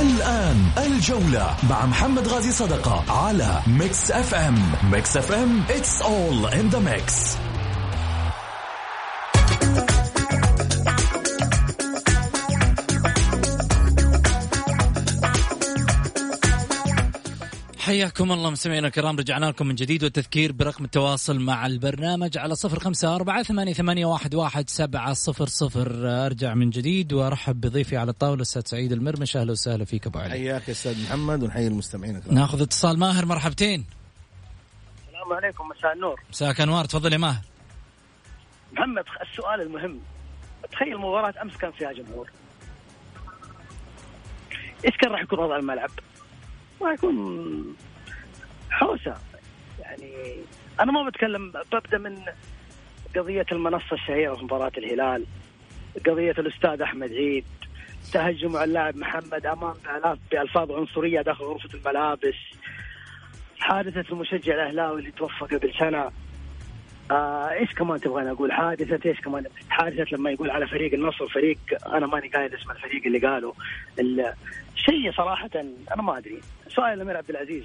الآن 0.00 0.58
الجولة 0.86 1.56
مع 1.70 1.86
محمد 1.86 2.28
غازي 2.28 2.52
صدقة 2.52 3.04
على 3.24 3.60
Mix 3.66 4.10
FM 4.10 4.72
Mix 4.92 5.16
FM 5.16 5.64
it's 5.68 6.02
all 6.02 6.46
in 6.52 6.70
the 6.74 6.80
mix. 6.80 7.36
حياكم 17.86 18.32
الله 18.32 18.50
مستمعينا 18.50 18.86
الكرام 18.86 19.16
رجعنا 19.16 19.46
لكم 19.46 19.66
من 19.66 19.74
جديد 19.74 20.04
والتذكير 20.04 20.52
برقم 20.52 20.84
التواصل 20.84 21.40
مع 21.40 21.66
البرنامج 21.66 22.38
على 22.38 22.54
صفر 22.54 22.78
خمسة 22.78 23.14
أربعة 23.14 23.42
ثمانية, 23.42 23.72
ثمانية 23.72 24.06
واحد, 24.06 24.34
واحد 24.34 24.70
سبعة 24.70 25.12
صفر 25.12 25.46
صفر. 25.46 25.90
أرجع 26.26 26.54
من 26.54 26.70
جديد 26.70 27.12
وأرحب 27.12 27.60
بضيفي 27.60 27.96
على 27.96 28.10
الطاولة 28.10 28.34
الأستاذ 28.34 28.62
سعيد 28.64 28.92
المرمش. 28.92 29.36
أهلا 29.36 29.52
وسهلا 29.52 29.84
فيك 29.84 30.06
أبو 30.06 30.18
علي. 30.18 30.30
حياك 30.30 30.68
يا 30.68 30.72
أستاذ 30.72 31.04
محمد 31.04 31.42
ونحيي 31.42 31.66
المستمعين 31.66 32.16
الكرام. 32.16 32.34
ناخذ 32.34 32.62
اتصال 32.62 32.98
ماهر 32.98 33.26
مرحبتين. 33.26 33.84
السلام 35.06 35.32
عليكم 35.32 35.68
مساء 35.68 35.92
النور. 35.92 36.20
مساك 36.30 36.60
أنوار 36.60 36.84
تفضل 36.84 37.12
يا 37.12 37.18
ماهر. 37.18 37.42
محمد 38.72 39.04
السؤال 39.30 39.60
المهم. 39.60 40.00
تخيل 40.72 40.98
مباراة 40.98 41.34
أمس 41.42 41.56
كان 41.56 41.72
فيها 41.72 41.92
جمهور. 41.92 42.30
إيش 44.84 44.96
كان 44.96 45.10
راح 45.10 45.22
يكون 45.22 45.38
وضع 45.38 45.56
الملعب؟ 45.56 45.90
راح 46.82 46.92
يكون 46.92 47.76
حوسة. 48.70 49.16
يعني 49.80 50.36
أنا 50.80 50.92
ما 50.92 51.08
بتكلم 51.08 51.52
ببدأ 51.72 51.98
من 51.98 52.22
قضية 53.16 53.46
المنصة 53.52 53.92
الشهيرة 53.92 54.34
في 54.34 54.44
مباراة 54.44 54.72
الهلال 54.78 55.26
قضية 56.06 56.34
الأستاذ 56.38 56.82
أحمد 56.82 57.12
عيد 57.12 57.44
تهجم 58.12 58.56
على 58.56 58.64
اللاعب 58.64 58.96
محمد 58.96 59.46
أمام 59.46 59.74
بالاف 59.84 60.18
بألفاظ 60.30 60.72
عنصرية 60.72 61.20
داخل 61.22 61.44
غرفة 61.44 61.68
الملابس 61.74 62.34
حادثة 63.58 64.04
المشجع 64.12 64.54
الأهلاوي 64.54 65.00
اللي 65.00 65.10
توفى 65.10 65.44
قبل 65.44 65.74
سنة. 65.78 66.10
آه 67.10 67.50
إيش 67.50 67.72
كمان 67.72 68.00
تبغاني 68.00 68.30
أقول؟ 68.30 68.52
حادثة 68.52 69.10
إيش 69.10 69.20
كمان؟ 69.20 69.44
حادثة 69.68 70.16
لما 70.16 70.30
يقول 70.30 70.50
على 70.50 70.66
فريق 70.66 70.94
النصر 70.94 71.28
فريق 71.28 71.58
أنا 71.86 72.06
ماني 72.06 72.28
قايل 72.28 72.54
اسم 72.54 72.70
الفريق 72.70 73.06
اللي 73.06 73.18
قاله. 73.18 73.54
شيء 74.76 75.12
صراحة 75.16 75.50
أنا 75.94 76.02
ما 76.02 76.18
أدري. 76.18 76.40
سؤال 76.68 76.92
الأمير 76.92 77.16
عبد 77.16 77.30
العزيز. 77.30 77.64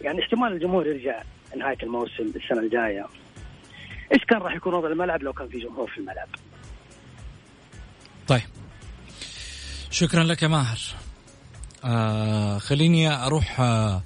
يعني 0.00 0.22
احتمال 0.22 0.52
الجمهور 0.52 0.86
يرجع 0.86 1.22
نهاية 1.56 1.78
الموسم 1.82 2.32
السنة 2.36 2.60
الجاية. 2.60 3.06
إيش 4.12 4.24
كان 4.24 4.38
راح 4.38 4.54
يكون 4.54 4.74
وضع 4.74 4.88
الملعب 4.88 5.22
لو 5.22 5.32
كان 5.32 5.48
في 5.48 5.58
جمهور 5.58 5.90
في 5.90 5.98
الملعب؟ 5.98 6.28
طيب. 8.28 8.42
شكرا 9.90 10.22
لك 10.24 10.42
يا 10.42 10.48
ماهر. 10.48 10.78
آه 11.84 12.58
خليني 12.58 13.08
أروح 13.26 13.60
آه 13.60 14.02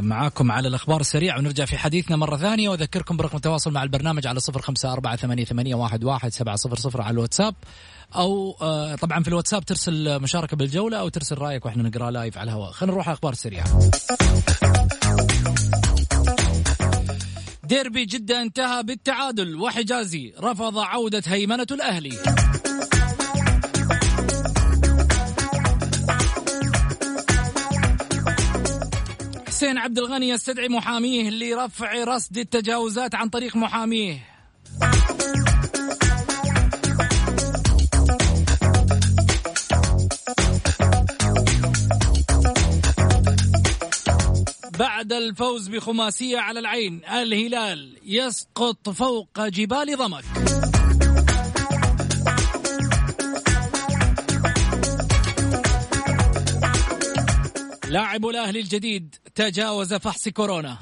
معاكم 0.00 0.52
على 0.52 0.68
الأخبار 0.68 1.00
السريعة. 1.00 1.38
ونرجع 1.38 1.64
في 1.64 1.78
حديثنا 1.78 2.16
مرة 2.16 2.36
ثانية. 2.36 2.68
وأذكركم 2.68 3.16
برقم 3.16 3.36
التواصل 3.36 3.72
مع 3.72 3.82
البرنامج 3.82 4.26
على 4.26 4.40
صفر 4.40 4.62
خمسة 4.62 4.92
أربعة 4.92 5.16
ثمانية, 5.16 5.74
واحد 5.74 6.32
سبعة 6.32 6.56
صفر 6.56 6.76
صفر 6.76 7.02
على 7.02 7.14
الواتساب. 7.14 7.54
أو 8.16 8.56
آه 8.60 8.94
طبعا 8.94 9.22
في 9.22 9.28
الواتساب 9.28 9.64
ترسل 9.64 10.22
مشاركة 10.22 10.56
بالجولة 10.56 10.98
أو 10.98 11.08
ترسل 11.08 11.38
رأيك 11.38 11.66
وإحنا 11.66 11.82
نقرأ 11.82 12.10
لايف 12.10 12.38
على 12.38 12.50
الهواء. 12.50 12.72
خلينا 12.72 12.92
نروح 12.92 13.08
على 13.08 13.12
الأخبار 13.12 13.32
السريعة 13.32 13.90
ديربي 17.64 18.04
جدة 18.04 18.42
انتهى 18.42 18.82
بالتعادل. 18.82 19.56
وحجازي 19.56 20.34
رفض 20.40 20.78
عودة 20.78 21.22
هيمنة 21.26 21.66
الأهلي. 21.70 22.18
حسين 29.60 29.78
عبد 29.78 29.98
الغني 29.98 30.28
يستدعي 30.28 30.68
محاميه 30.68 31.30
لرفع 31.30 32.04
رصد 32.04 32.38
التجاوزات 32.38 33.14
عن 33.14 33.28
طريق 33.28 33.56
محاميه. 33.56 34.18
بعد 44.78 45.12
الفوز 45.12 45.68
بخماسية 45.68 46.38
على 46.38 46.60
العين 46.60 47.00
الهلال 47.04 47.96
يسقط 48.04 48.90
فوق 48.90 49.46
جبال 49.46 49.96
ضمك. 49.96 50.24
لاعب 57.90 58.26
الأهلي 58.26 58.60
الجديد 58.60 59.14
تجاوز 59.34 59.94
فحص 59.94 60.28
كورونا. 60.28 60.78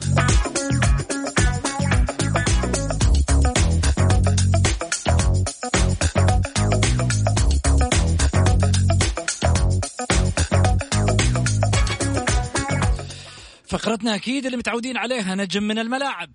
فقرتنا 13.67 14.15
أكيد 14.15 14.45
اللي 14.45 14.57
متعودين 14.57 14.97
عليها 14.97 15.35
نجم 15.35 15.62
من 15.62 15.79
الملاعب. 15.79 16.31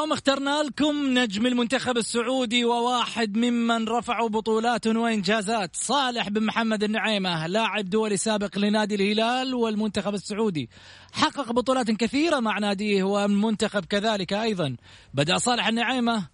اليوم 0.00 0.12
اخترنا 0.12 0.62
لكم 0.62 1.18
نجم 1.18 1.46
المنتخب 1.46 1.96
السعودي 1.96 2.64
وواحد 2.64 3.36
ممن 3.36 3.88
رفعوا 3.88 4.28
بطولات 4.28 4.86
وانجازات 4.86 5.76
صالح 5.76 6.28
بن 6.28 6.44
محمد 6.44 6.82
النعيمة 6.82 7.46
لاعب 7.46 7.84
دولي 7.84 8.16
سابق 8.16 8.58
لنادي 8.58 8.94
الهلال 8.94 9.54
والمنتخب 9.54 10.14
السعودي. 10.14 10.70
حقق 11.12 11.52
بطولات 11.52 11.90
كثيرة 11.90 12.40
مع 12.40 12.58
ناديه 12.58 13.02
والمنتخب 13.02 13.84
كذلك 13.84 14.32
أيضا. 14.32 14.76
بدأ 15.14 15.38
صالح 15.38 15.68
النعيمة 15.68 16.28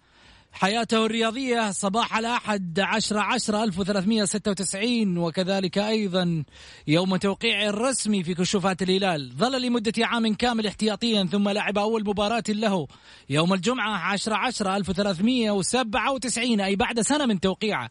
حياته 0.51 1.05
الرياضية 1.05 1.71
صباح 1.71 2.17
الأحد 2.17 2.79
10 2.79 3.19
10 3.19 3.63
1396 3.63 5.17
وكذلك 5.17 5.77
أيضا 5.77 6.43
يوم 6.87 7.15
توقيعه 7.15 7.69
الرسمي 7.69 8.23
في 8.23 8.33
كشوفات 8.33 8.81
الهلال. 8.81 9.31
ظل 9.37 9.61
لمدة 9.61 9.93
عام 10.05 10.33
كامل 10.33 10.67
احتياطيا 10.67 11.23
ثم 11.31 11.49
لعب 11.49 11.77
أول 11.77 12.03
مباراة 12.07 12.43
له 12.49 12.87
يوم 13.29 13.53
الجمعة 13.53 13.97
10 13.97 14.35
10 14.35 14.75
1397 14.77 16.61
أي 16.61 16.75
بعد 16.75 17.01
سنة 17.01 17.25
من 17.25 17.39
توقيعه. 17.39 17.89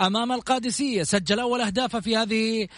أمام 0.00 0.32
القادسية 0.32 1.02
سجل 1.02 1.40
أول 1.40 1.60
أهدافه 1.60 2.00
في 2.00 2.16
هذه 2.16 2.68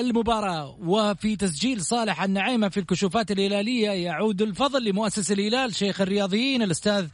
المباراة 0.00 0.76
وفي 0.80 1.36
تسجيل 1.36 1.84
صالح 1.84 2.22
النعيمة 2.22 2.68
في 2.68 2.80
الكشوفات 2.80 3.30
الهلالية 3.30 3.90
يعود 3.90 4.42
الفضل 4.42 4.84
لمؤسس 4.84 5.32
الهلال 5.32 5.74
شيخ 5.74 6.00
الرياضيين 6.00 6.62
الأستاذ 6.62 7.06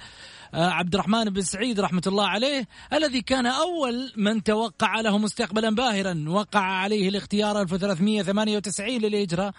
عبد 0.54 0.94
الرحمن 0.94 1.24
بن 1.24 1.40
سعيد 1.40 1.80
رحمة 1.80 2.02
الله 2.06 2.26
عليه 2.26 2.68
الذي 2.92 3.20
كان 3.22 3.46
أول 3.46 4.12
من 4.16 4.42
توقع 4.42 5.00
له 5.00 5.18
مستقبلا 5.18 5.70
باهرا 5.74 6.24
وقع 6.28 6.60
عليه 6.60 7.08
الاختيار 7.08 7.60
1398 7.60 8.98
للهجرة 8.98 9.54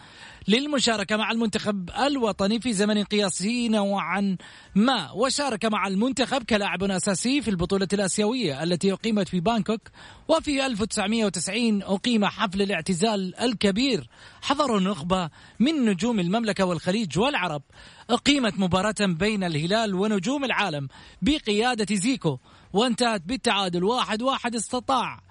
للمشاركة 0.48 1.18
مع 1.18 1.32
المنتخب 1.32 1.90
الوطني 1.90 2.60
في 2.62 2.74
زمن 2.74 3.04
قياسي 3.04 3.70
نوعا 3.70 4.38
ما 4.76 5.12
وشارك 5.12 5.66
مع 5.66 5.88
المنتخب 5.88 6.44
كلاعب 6.44 6.84
أساسي 6.84 7.42
في 7.42 7.48
البطولة 7.48 7.88
الآسيوية 7.94 8.64
التي 8.64 8.94
أقيمت 8.94 9.30
في 9.30 9.40
بانكوك 9.40 9.82
وفي 10.28 10.66
1990 10.66 11.84
أقيم 11.84 12.26
حفل 12.26 12.62
الاعتزال 12.62 13.36
الكبير 13.36 14.10
حضر 14.46 14.80
نخبة 14.80 15.30
من 15.60 15.86
نجوم 15.86 16.20
المملكة 16.20 16.66
والخليج 16.66 17.20
والعرب. 17.20 17.62
أقيمت 18.10 18.60
مباراة 18.60 18.96
بين 19.00 19.44
الهلال 19.44 19.96
ونجوم 19.96 20.44
العالم 20.44 20.88
بقيادة 21.22 21.96
زيكو 21.96 22.38
وانتهت 22.74 23.22
بالتعادل. 23.22 23.84
واحد 23.84 24.22
واحد 24.22 24.56
استطاع 24.56 25.22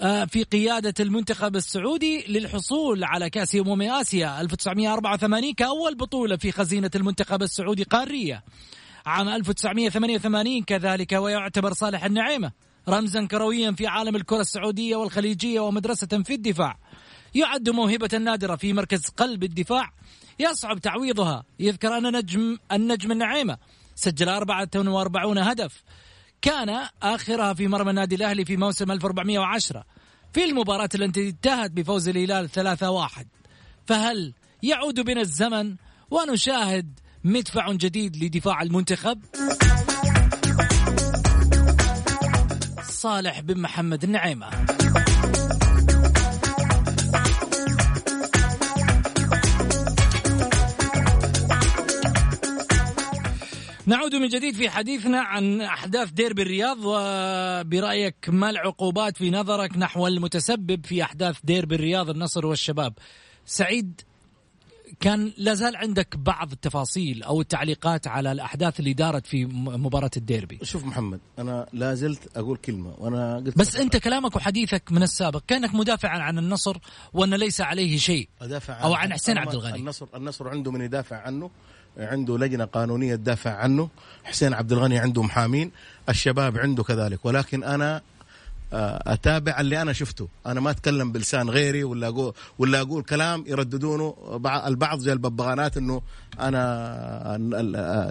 آه، 0.00 0.24
في 0.24 0.42
قيادة 0.42 0.94
المنتخب 1.00 1.56
السعودي 1.56 2.24
للحصول 2.28 3.04
على 3.04 3.30
كأس 3.30 3.54
أمم 3.54 3.82
آسيا 3.82 4.40
1984 4.40 5.54
كأول 5.54 5.94
بطولة 5.94 6.36
في 6.36 6.52
خزينة 6.52 6.90
المنتخب 6.94 7.42
السعودي 7.42 7.82
قارية. 7.82 8.44
عام 9.06 9.28
1988 9.28 10.62
كذلك 10.64 11.12
ويعتبر 11.12 11.72
صالح 11.72 12.04
النعيمة. 12.04 12.52
رمزا 12.88 13.26
كرويا 13.26 13.72
في 13.72 13.86
عالم 13.86 14.16
الكرة 14.16 14.40
السعودية 14.40 14.96
والخليجية 14.96 15.60
ومدرسة 15.60 16.22
في 16.24 16.34
الدفاع. 16.34 16.76
يعد 17.34 17.70
موهبة 17.70 18.18
نادرة 18.18 18.56
في 18.56 18.72
مركز 18.72 19.06
قلب 19.16 19.44
الدفاع. 19.44 19.92
يصعب 20.38 20.78
تعويضها. 20.78 21.44
يذكر 21.60 21.98
أن 21.98 22.16
نجم 22.16 22.58
النجم 22.72 23.12
النعيمة 23.12 23.58
سجل 23.94 24.28
44 24.28 25.38
هدف. 25.38 25.82
كان 26.42 26.88
آخرها 27.02 27.54
في 27.54 27.68
مرمى 27.68 27.90
النادي 27.90 28.14
الأهلي 28.14 28.44
في 28.44 28.56
موسم 28.56 28.90
1410 28.90 29.84
في 30.32 30.44
المباراة 30.44 30.88
التي 30.94 31.28
انتهت 31.28 31.70
بفوز 31.70 32.08
الهلال 32.08 32.48
3-1 32.48 33.26
فهل 33.86 34.34
يعود 34.62 35.00
بنا 35.00 35.20
الزمن 35.20 35.76
ونشاهد 36.10 37.00
مدفع 37.24 37.72
جديد 37.72 38.24
لدفاع 38.24 38.62
المنتخب؟ 38.62 39.22
صالح 42.82 43.40
بن 43.40 43.60
محمد 43.60 44.04
النعيمة. 44.04 44.50
نعود 53.86 54.14
من 54.14 54.28
جديد 54.28 54.54
في 54.54 54.70
حديثنا 54.70 55.20
عن 55.20 55.60
أحداث 55.60 56.10
ديربي 56.10 56.42
الرياض 56.42 56.78
وبرأيك 56.84 58.16
ما 58.28 58.50
العقوبات 58.50 59.16
في 59.16 59.30
نظرك 59.30 59.78
نحو 59.78 60.06
المتسبب 60.06 60.86
في 60.86 61.02
أحداث 61.02 61.38
ديربي 61.44 61.74
الرياض 61.74 62.10
النصر 62.10 62.46
والشباب؟ 62.46 62.94
سعيد 63.46 64.00
كان 65.00 65.32
لا 65.36 65.54
زال 65.54 65.76
عندك 65.76 66.16
بعض 66.16 66.52
التفاصيل 66.52 67.22
أو 67.22 67.40
التعليقات 67.40 68.06
على 68.06 68.32
الأحداث 68.32 68.80
اللي 68.80 68.92
دارت 68.92 69.26
في 69.26 69.44
مباراة 69.44 70.10
الديربي. 70.16 70.58
شوف 70.62 70.84
محمد 70.84 71.20
أنا 71.38 71.66
لا 71.72 71.94
زلت 71.94 72.36
أقول 72.36 72.56
كلمة 72.56 72.94
وأنا 72.98 73.36
قلت 73.36 73.58
بس 73.58 73.76
أنت 73.76 73.96
كلامك 73.96 74.36
وحديثك 74.36 74.92
من 74.92 75.02
السابق 75.02 75.42
كأنك 75.46 75.74
مدافعا 75.74 76.18
عن 76.18 76.38
النصر 76.38 76.76
وأن 77.12 77.34
ليس 77.34 77.60
عليه 77.60 77.96
شيء 77.98 78.28
أدافع 78.40 78.82
أو 78.82 78.94
عن 78.94 79.12
حسين 79.12 79.38
عبد 79.38 79.54
الغني. 79.54 79.78
النصر 79.78 80.06
النصر 80.14 80.48
عنده 80.48 80.72
من 80.72 80.80
يدافع 80.80 81.16
عنه. 81.16 81.50
عنده 81.98 82.38
لجنة 82.38 82.64
قانونية 82.64 83.14
تدافع 83.14 83.50
عنه. 83.50 83.88
حسين 84.24 84.54
عبد 84.54 84.72
الغني 84.72 84.98
عنده 84.98 85.22
محامين 85.22 85.70
الشباب 86.08 86.58
عنده 86.58 86.82
كذلك. 86.82 87.24
ولكن 87.24 87.64
أنا 87.64 88.02
أتابع 89.06 89.60
اللي 89.60 89.82
أنا 89.82 89.92
شفته. 89.92 90.28
أنا 90.46 90.60
ما 90.60 90.70
أتكلم 90.70 91.12
بلسان 91.12 91.50
غيري 91.50 91.84
ولا 91.84 92.08
أقول 92.08 92.32
ولا 92.58 92.80
أقول 92.80 93.02
كلام 93.02 93.44
يرددونه. 93.46 94.14
بع- 94.44 94.66
البعض 94.66 94.98
زي 94.98 95.12
الببغانات 95.12 95.76
إنه 95.76 96.02
أنا 96.40 97.36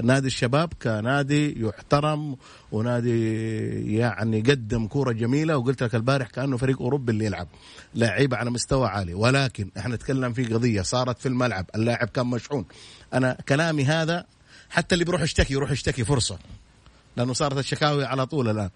نادي 0.04 0.28
الشباب 0.28 0.74
كنادي 0.82 1.62
يحترم 1.62 2.36
ونادي 2.72 3.96
يعني 3.98 4.42
قدم 4.42 4.88
كورة 4.88 5.12
جميلة. 5.12 5.58
وقلت 5.58 5.84
لك 5.84 5.96
البارح 5.96 6.28
كأنه 6.28 6.58
فريق 6.58 6.82
أوروبي 6.82 7.12
اللي 7.12 7.26
يلعب. 7.26 7.48
لعيبه 7.96 8.38
على 8.38 8.50
مستوى 8.52 8.88
عالي. 8.88 9.14
ولكن 9.14 9.70
إحنا 9.78 9.96
نتكلم 9.96 10.34
في 10.34 10.46
قضية 10.46 10.82
صارت 10.82 11.20
في 11.20 11.26
الملعب. 11.26 11.66
اللاعب 11.76 12.08
كان 12.08 12.28
مشحون. 12.28 12.66
أنا 13.14 13.38
كلامي 13.50 13.86
هذا 13.86 14.26
حتى 14.70 14.96
اللي 14.96 15.06
بيروح 15.06 15.22
يشتكي 15.22 15.54
يروح 15.54 15.72
يشتكي 15.72 16.04
فرصة. 16.04 16.38
لأنه 17.18 17.34
صارت 17.34 17.58
الشكاوي 17.58 18.06
على 18.06 18.26
طول 18.26 18.50
الآن. 18.50 18.70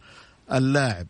اللاعب 0.53 1.07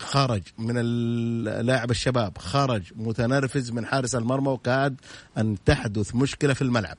خرج 0.00 0.42
من 0.58 0.74
اللاعب 0.76 1.90
الشباب 1.90 2.38
خرج 2.38 2.82
متنرفز 2.96 3.70
من 3.70 3.86
حارس 3.86 4.14
المرمى 4.14 4.48
وكاد 4.48 5.00
أن 5.38 5.56
تحدث 5.64 6.14
مشكلة 6.14 6.54
في 6.54 6.62
الملعب. 6.62 6.98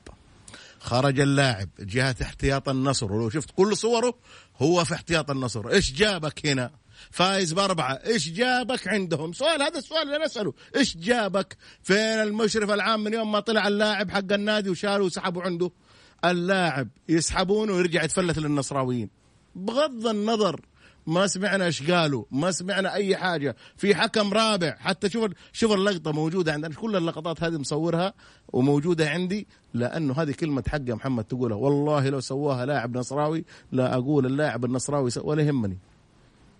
خرج 0.80 1.20
اللاعب 1.20 1.68
جهة 1.80 2.16
احتياط 2.22 2.68
النصر 2.68 3.12
ولو 3.12 3.30
شفت 3.30 3.50
كل 3.56 3.76
صوره 3.76 4.14
هو 4.56 4.84
في 4.84 4.94
احتياط 4.94 5.30
النصر. 5.30 5.68
إيش 5.68 5.92
جابك 5.92 6.46
هنا؟ 6.46 6.70
فايز 7.10 7.52
بأربعة. 7.52 7.92
إيش 7.92 8.28
جابك 8.28 8.88
عندهم؟ 8.88 9.32
سؤال 9.32 9.62
هذا 9.62 9.78
السؤال 9.78 10.02
اللي 10.02 10.16
أنا 10.16 10.26
أسأله. 10.26 10.54
إيش 10.76 10.96
جابك؟ 10.96 11.56
فين 11.82 11.96
المشرف 11.96 12.70
العام 12.70 13.04
من 13.04 13.14
يوم 13.14 13.32
ما 13.32 13.40
طلع 13.40 13.68
اللاعب 13.68 14.10
حق 14.10 14.32
النادي 14.32 14.70
وشالوا 14.70 15.06
وسحبوا 15.06 15.42
عنده؟ 15.42 15.70
اللاعب 16.24 16.88
يسحبونه 17.08 17.72
ويرجع 17.72 18.02
يتفلت 18.04 18.38
للنصراويين. 18.38 19.10
بغض 19.54 20.06
النظر 20.06 20.60
ما 21.06 21.26
سمعنا 21.26 21.64
إيش 21.64 21.90
قالوا 21.90 22.24
ما 22.30 22.50
سمعنا 22.50 22.94
أي 22.94 23.16
حاجة. 23.16 23.56
في 23.76 23.94
حكم 23.94 24.32
رابع 24.32 24.76
حتى 24.78 25.10
شوف 25.10 25.30
شوف 25.52 25.72
اللقطة 25.72 26.12
موجودة 26.12 26.52
عندنا 26.52 26.74
كل 26.74 26.96
اللقطات 26.96 27.42
هذه 27.42 27.58
مصورها 27.58 28.14
وموجودة 28.52 29.10
عندي 29.10 29.46
لأنه 29.74 30.14
هذه 30.14 30.32
كلمة 30.32 30.64
حق 30.68 30.80
محمد 30.80 31.24
تقولها. 31.24 31.56
والله 31.56 32.08
لو 32.08 32.20
سواها 32.20 32.66
لاعب 32.66 32.96
نصراوي 32.96 33.44
لا 33.72 33.94
أقول 33.94 34.26
اللاعب 34.26 34.64
النصراوي 34.64 35.10
ولا 35.16 35.42
يهمني. 35.42 35.78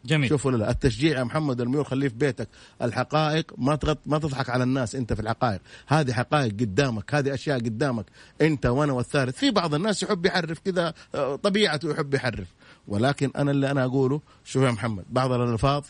جميل. 0.05 0.29
شوف 0.29 0.47
ولا 0.47 0.57
لا 0.57 0.71
التشجيع 0.71 1.19
يا 1.19 1.25
محمد 1.25 1.61
الميول 1.61 1.87
خليه 1.87 2.09
في 2.09 2.15
بيتك. 2.15 2.49
الحقائق 2.83 3.53
ما 3.59 3.77
تغط 3.77 3.99
ما 4.07 4.19
تضحك 4.19 4.51
على 4.51 4.65
الناس 4.65 4.95
انت 4.95 5.13
في 5.13 5.21
الحقائق. 5.23 5.61
هذه 5.87 6.13
حقائق 6.13 6.53
قدامك 6.53 7.15
هذه 7.15 7.35
أشياء 7.35 7.59
قدامك. 7.59 8.05
انت 8.41 8.67
وأنا 8.67 8.93
والثالث 8.93 9.39
في 9.39 9.51
بعض 9.51 9.75
الناس 9.75 10.03
يحب 10.03 10.27
يحرف 10.27 10.59
كذا 10.59 10.95
آه، 11.15 11.37
طبيعته 11.37 11.91
يحب 11.91 12.15
يحرف. 12.15 12.49
ولكن 12.89 13.31
أنا 13.37 13.51
اللي 13.51 13.71
أنا 13.71 13.85
أقوله 13.85 14.21
شوف 14.45 14.63
يا 14.63 14.71
محمد 14.71 15.05
بعض 15.11 15.33
الألفاظ 15.33 15.85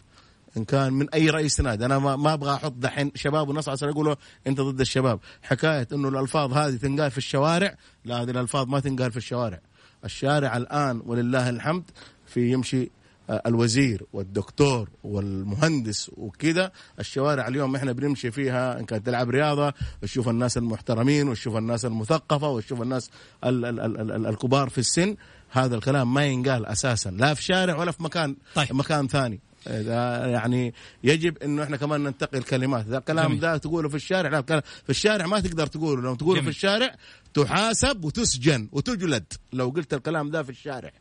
إن 0.57 0.65
كان 0.65 0.93
من 0.93 1.11
أي 1.11 1.31
رئيس 1.31 1.61
نادي 1.61 1.85
أنا 1.85 1.99
ما, 1.99 2.17
ما 2.17 2.33
أبغى 2.33 2.55
أحط 2.55 2.73
دحين 2.73 3.13
شباب 3.15 3.49
ونص 3.49 3.69
عشان 3.69 3.89
أقول 3.89 4.07
له 4.07 4.17
أنت 4.47 4.61
ضد 4.61 4.81
الشباب. 4.81 5.21
حكاية 5.43 5.89
إنه 5.93 6.09
الألفاظ 6.09 6.53
هذه 6.53 6.77
تنقال 6.77 7.11
في 7.11 7.19
الشوارع 7.19 7.77
لا 8.05 8.23
هذه 8.23 8.31
الألفاظ 8.31 8.69
ما 8.69 8.81
تنقال 8.81 9.11
في 9.11 9.17
الشوارع. 9.17 9.61
الشارع 10.05 10.57
الآن 10.57 11.03
ولله 11.07 11.49
الحمد 11.49 11.91
في 12.27 12.53
يمشي 12.53 12.91
الوزير 13.31 14.03
والدكتور 14.13 14.89
والمهندس 15.05 16.11
وكذا 16.17 16.73
الشوارع 17.01 17.49
اليوم 17.49 17.77
إحنا 17.77 17.93
بنمشي 17.93 18.31
فيها 18.31 18.81
إن 18.81 18.85
كانت 18.85 19.07
تلعب 19.07 19.31
رياضة 19.31 19.73
تشوف 20.03 20.29
الناس 20.29 20.57
المحترمين 20.57 21.29
وتشوف 21.29 21.57
الناس 21.57 21.85
المثقفة 21.85 22.49
وتشوف 22.49 22.83
الناس 22.83 23.11
ال 23.45 23.65
ال 23.65 23.81
ال 23.81 24.11
ال 24.11 24.27
الكبار 24.27 24.69
في 24.69 24.79
السن 24.79 25.17
هذا 25.51 25.77
الكلام 25.77 26.15
ما 26.15 26.25
ينقال 26.25 26.67
أساسا 26.67 27.11
لا 27.11 27.35
في 27.35 27.43
شارع 27.43 27.77
ولا 27.77 27.91
في 27.93 28.03
مكان 28.03 28.37
طيب. 28.55 28.73
مكان 28.73 29.09
ثاني 29.09 29.41
إذا 29.67 30.27
يعني 30.27 30.75
يجب 31.05 31.39
إنه 31.39 31.63
إحنا 31.63 31.77
كمان 31.77 32.03
ننتقي 32.03 32.39
الكلمات 32.39 32.87
إذا 32.87 32.99
الكلام. 32.99 33.39
ذا 33.39 33.57
تقوله 33.57 33.89
في 33.89 33.95
الشارع 33.95 34.31
لا 34.31 34.61
في 34.85 34.91
الشارع 34.91 35.27
ما 35.27 35.41
تقدر 35.41 35.67
تقوله 35.67 36.03
لو 36.03 36.15
تقوله 36.15 36.35
في 36.35 36.41
جميل. 36.41 36.49
الشارع 36.55 36.97
تحاسب 37.35 38.05
وتسجن 38.05 38.69
وتجلد 38.73 39.33
لو 39.53 39.69
قلت 39.69 39.95
الكلام 39.95 40.31
ذا 40.31 40.43
في 40.43 40.51
الشارع 40.51 40.93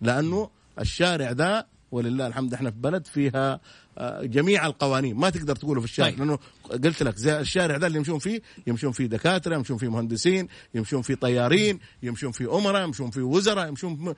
لأنه 0.00 0.50
الشارع 0.78 1.30
ذا 1.30 1.66
ولله 1.92 2.26
الحمد 2.26 2.54
إحنا 2.54 2.70
في 2.70 2.76
بلد 2.76 3.06
فيها 3.06 3.60
آه، 3.98 4.22
جميع 4.22 4.66
القوانين. 4.66 5.16
ما 5.16 5.30
تقدر 5.30 5.56
تقوله 5.56 5.80
في 5.80 5.86
الشارع 5.86 6.10
طيب. 6.10 6.18
لأنه 6.18 6.38
قلت 6.84 7.02
لك 7.02 7.16
زي 7.16 7.40
الشارع 7.40 7.76
ذا 7.76 7.86
اللي 7.86 7.98
يمشون 7.98 8.18
فيه 8.18 8.42
يمشون 8.66 8.92
فيه 8.92 9.06
دكاترة 9.06 9.54
يمشون 9.54 9.78
فيه 9.78 9.88
مهندسين 9.88 10.48
يمشون 10.74 11.02
فيه 11.02 11.14
طيارين 11.14 11.78
يمشون 12.02 12.32
فيه 12.32 12.58
أمراء 12.58 12.84
يمشون 12.84 13.10
فيه 13.10 13.22
وزراء 13.22 13.68
يمشون 13.68 14.14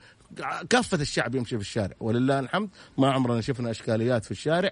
كافة 0.69 1.01
الشعب 1.01 1.35
يمشي 1.35 1.55
في 1.55 1.61
الشارع. 1.61 1.95
ولله 1.99 2.39
الحمد 2.39 2.69
ما 2.97 3.11
عمرنا 3.11 3.41
شفنا 3.41 3.71
إشكاليات 3.71 4.25
في 4.25 4.31
الشارع. 4.31 4.71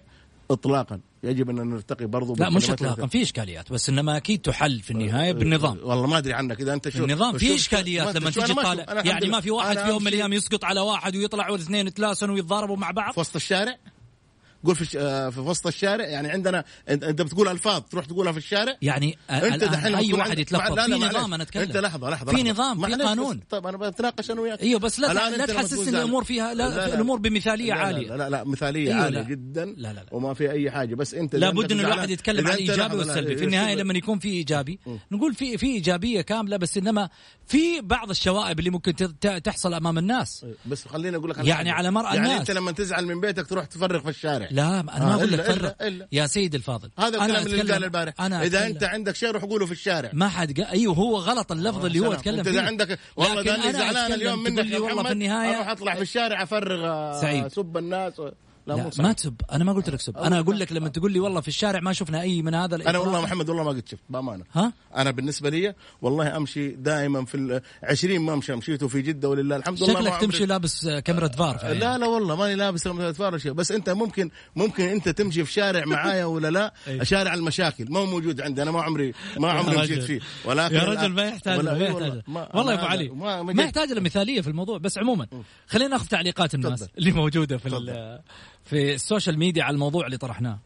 اطلاقا 0.54 1.00
يجب 1.24 1.50
أن 1.50 1.56
نرتقي 1.70 2.06
برضو 2.06 2.36
لا 2.36 2.50
مش 2.50 2.70
اطلاقا 2.70 3.08
في 3.08 3.22
إشكاليات 3.22 3.72
بس 3.72 3.90
إنما 3.90 4.18
أكيد 4.18 4.42
تحل 4.42 4.80
في 4.80 4.92
النهاية 4.92 5.32
بالنظام 5.32 5.78
والله 5.84 6.08
ما 6.08 6.18
أدري 6.18 6.34
عنك 6.34 6.62
إذا 6.62 6.74
أنت 6.74 6.90
شو 6.90 7.04
النظام 7.04 7.38
في 7.38 7.56
إشكاليات 7.56 8.08
ما- 8.16 8.20
لما 8.20 8.30
تجي 8.30 8.40
ما 8.40 8.46
أشوف. 8.46 8.60
طالع 8.60 8.84
أنا 8.84 8.92
الحمد 9.02 9.06
يعني. 9.06 9.28
ما 9.28 9.40
في 9.42 9.52
واحد 9.52 9.78
في 9.78 9.88
يوم 9.88 10.02
من 10.02 10.08
الأيام 10.08 10.34
يسقط 10.34 10.64
على 10.66 10.80
واحد 10.80 11.16
ويطلع 11.16 11.50
والاثنين 11.50 11.88
يتلاسنوا 11.88 12.36
ويتضاربوا 12.36 12.78
مع 12.78 12.92
بعض 12.92 13.14
في 13.14 13.20
وسط 13.20 13.36
الشارع 13.36 13.78
قول 14.66 14.76
في. 14.76 15.00
آه، 15.00 15.30
في 15.30 15.40
وسط 15.40 15.68
الشارع 15.68 16.06
يعني 16.06 16.30
عندنا 16.30 16.64
انت, 16.90 17.22
بتقول 17.22 17.48
ألفاظ 17.48 17.82
تروح 17.92 18.06
تقولها 18.06 18.32
في 18.32 18.38
الشارع 18.38 18.78
يعني 18.82 19.18
أنت 19.30 19.64
دحين 19.64 19.96
أي 19.96 20.14
واحد 20.14 20.40
لا، 20.52 20.86
في. 20.86 20.92
نظام 20.92 21.34
أنا 21.34 21.44
أتكلم 21.44 21.64
أنت 21.64 21.78
لحظة 21.78 22.10
لحظة 22.10 22.32
في. 22.36 22.44
نظام 22.44 22.86
في 22.86 22.94
قانون 23.04 23.40
طيب 23.50 23.68
أنا 23.68 23.78
بتناقش 23.78 24.32
أنا 24.32 24.42
وياك 24.42 24.62
أيوه 24.62 24.80
بس 24.80 25.00
لا 25.00 25.14
لا 25.14 25.46
تحسسني 25.46 25.90
الأمور 25.90 26.24
فيها 26.24 26.54
لا, 26.54 26.70
لا، 26.70 26.76
لا. 26.76 26.94
الأمور 26.96 27.20
بمثالية 27.20 27.74
عالية 27.74 28.08
لا 28.10 28.18
لا, 28.18 28.30
لا 28.30 28.44
مثالية 28.44 28.94
أيوة، 28.94 29.04
عالية. 29.04 29.22
جدا 29.22 29.66
لا، 29.66 29.74
لا، 29.78 29.94
لا. 29.94 30.06
وما 30.12 30.34
في 30.34 30.52
أي 30.52 30.72
حاجة 30.72 30.96
بس 30.96 31.14
أنت 31.14 31.36
لابد 31.36 31.72
ان 31.72 31.80
الواحد 31.80 32.10
يتكلم 32.10 32.48
عن 32.48 32.54
الايجابي 32.54 32.96
والسلبي 32.98 33.36
في 33.38 33.44
النهاية 33.44 33.76
لما 33.76 33.94
يكون 33.94 34.20
في 34.20 34.30
إيجابي 34.30 34.80
نقول 35.12 35.34
في 35.34 35.58
في 35.58 35.66
إيجابية 35.66 36.22
كاملة 36.22 36.58
بس 36.58 36.78
إنما 36.78 37.10
في 37.48 37.82
بعض 37.82 38.10
الشوائب 38.10 38.60
اللي 38.60 38.70
ممكن 38.70 38.96
تحصل 39.44 39.74
أمام 39.74 39.98
الناس 39.98 40.46
بس 40.66 40.88
خليني 40.88 41.18
أقول 41.18 41.30
لك 41.30 41.38
يعني. 41.38 41.72
على 41.72 41.92
مرأى 41.92 42.16
يعني 42.16 42.28
الناس. 42.28 42.40
انت 42.40 42.52
لما 42.52 42.72
تزعل 42.72 43.06
من 43.06 43.22
بيتك 43.22 43.48
تروح 43.48 43.66
تفرغ 43.66 44.00
في 44.00 44.10
الشارع 44.10 44.48
لا 44.54 44.68
أنا 44.80 44.82
ما 44.82 45.12
آه، 45.14 45.16
أقول 45.16 45.32
لك 45.32 45.42
فرق 45.42 45.78
إلا- 45.78 45.82
إلا. 45.84 46.08
يا 46.12 46.28
سيد 46.28 46.56
الفاضل 46.56 46.90
هذا 47.00 47.18
أنا 47.18 47.26
الكلام 47.42 47.60
اللي 47.62 47.74
قال 47.74 47.84
البارح 47.84 48.14
أنا 48.20 48.44
إذا. 48.44 48.68
أنت 48.68 48.84
عندك 48.84 49.16
شيء 49.16 49.32
روح 49.32 49.44
قوله 49.44 49.66
في 49.66 49.72
الشارع 49.72 50.10
ما 50.14 50.28
حد 50.30 50.60
قال 50.62 50.68
أيوه 50.68 50.96
هو 50.96 51.18
غلط 51.18 51.52
اللفظ 51.52 51.86
اللي 51.86 52.00
هو. 52.00 52.14
أتكلم 52.14 52.44
فيه 52.44 52.52
إذا 52.52 52.62
عندك 52.62 53.00
والله 53.16 53.56
أنا 53.56 53.72
زعلان 53.72 54.14
اليوم 54.14 54.44
منك 54.44 54.66
يا 54.66 54.80
والله 54.80 54.94
محمد 54.96 55.06
في 55.08 55.12
النهاية 55.12 55.56
أروح 55.56 55.68
أطلع 55.70 55.96
في 55.96 56.02
الشارع 56.02 56.44
أفرغ 56.44 56.86
آه، 56.86 57.22
سعيد. 57.22 57.48
سب 57.48 57.78
الناس 57.78 58.20
و... 58.20 58.30
لا, 58.68 58.74
لا. 58.74 58.90
ما 58.98 59.14
تسب. 59.14 59.36
أنا 59.52 59.64
ما 59.64 59.74
قلت 59.74 59.90
لك 59.90 60.00
سب. 60.02 60.18
أنا 60.18 60.40
أقول 60.40 60.60
لك 60.60 60.72
لما 60.72 60.90
تقول 60.90 61.12
لي 61.12 61.20
والله 61.20 61.42
في 61.42 61.48
الشارع 61.48 61.80
ما 61.80 61.94
شفنا 61.94 62.22
أي 62.22 62.42
من 62.42 62.54
هذا 62.56 62.76
أنا 62.76 62.98
والله. 62.98 63.22
محمد 63.22 63.50
والله 63.50 63.64
ما 63.64 63.70
قد 63.70 63.84
شفت 63.88 64.02
بأمانة. 64.10 64.44
ها؟ 64.54 64.74
أنا 64.96 65.12
بالنسبة 65.12 65.50
لي 65.50 65.74
والله 66.02 66.38
أمشي 66.38 66.70
دائما 66.70 67.26
في 67.26 67.36
ال 67.38 67.62
20 67.84 68.20
ممشى 68.20 68.56
مشيته 68.56 68.88
في 68.88 69.02
جدة 69.02 69.30
ولله 69.30 69.56
الحمد 69.56 69.82
والله 69.82 69.94
ما 69.96 70.00
شكلك 70.02 70.14
عمري- 70.14 70.26
تمشي 70.28 70.46
لابس 70.46 70.88
كاميرا 70.88 71.28
فار 71.28 71.74
لا 71.74 71.98
لا 71.98 72.08
والله 72.08 72.36
ماني 72.36 72.56
لابس 72.56 72.84
تتفرج 72.84 73.40
شيء 73.40 73.52
بس 73.52 73.72
أنت 73.72 73.90
ممكن 73.90 74.30
ممكن 74.56 74.84
أنت 74.84 75.10
تمشي 75.10 75.46
في 75.46 75.52
شارع 75.52 75.86
معايا 75.86 76.26
ولا 76.26 76.52
لا؟ 76.52 76.74
أي. 76.88 77.06
شارع 77.06 77.34
المشاكل. 77.34 77.86
ما 77.92 78.00
هو 78.00 78.06
موجود 78.06 78.42
عندي. 78.42 78.62
أنا 78.62 78.72
ما 78.72 78.82
عمري 78.82 79.14
ما 79.40 79.52
عمري 79.52 79.78
مشيت. 79.78 80.04
فيه. 80.04 80.20
ولكن 80.46 80.76
يا 80.76 80.84
رجل 80.84 81.08
ما 81.10 81.24
يحتاج 81.24 81.60
ما 81.66 81.72
يحتاج 81.86 82.22
ما- 82.28 82.56
والله 82.56 82.74
يا 82.74 82.78
أبو 82.80 82.86
علي 82.88 83.10
ما, 83.10 83.42
ما 83.44 83.54
ما 83.54 83.64
يحتاج 83.64 83.92
له 83.92 84.02
مثالية 84.02 84.42
في 84.42 84.48
الموضوع. 84.48 84.78
بس 84.78 84.98
عموما 84.98 85.28
خلينا 85.68 85.90
ناخذ 85.90 86.06
تعليقات 86.08 86.54
الناس. 86.56 86.86
اللي 86.98 87.12
موجودة 87.12 87.58
في 87.58 87.66
في 88.66 88.94
ال 88.94 89.00
social 89.00 89.40
media 89.40 89.64
على 89.64 89.74
الموضوع 89.74 90.06
اللي 90.06 90.18
طرحناه. 90.18 90.60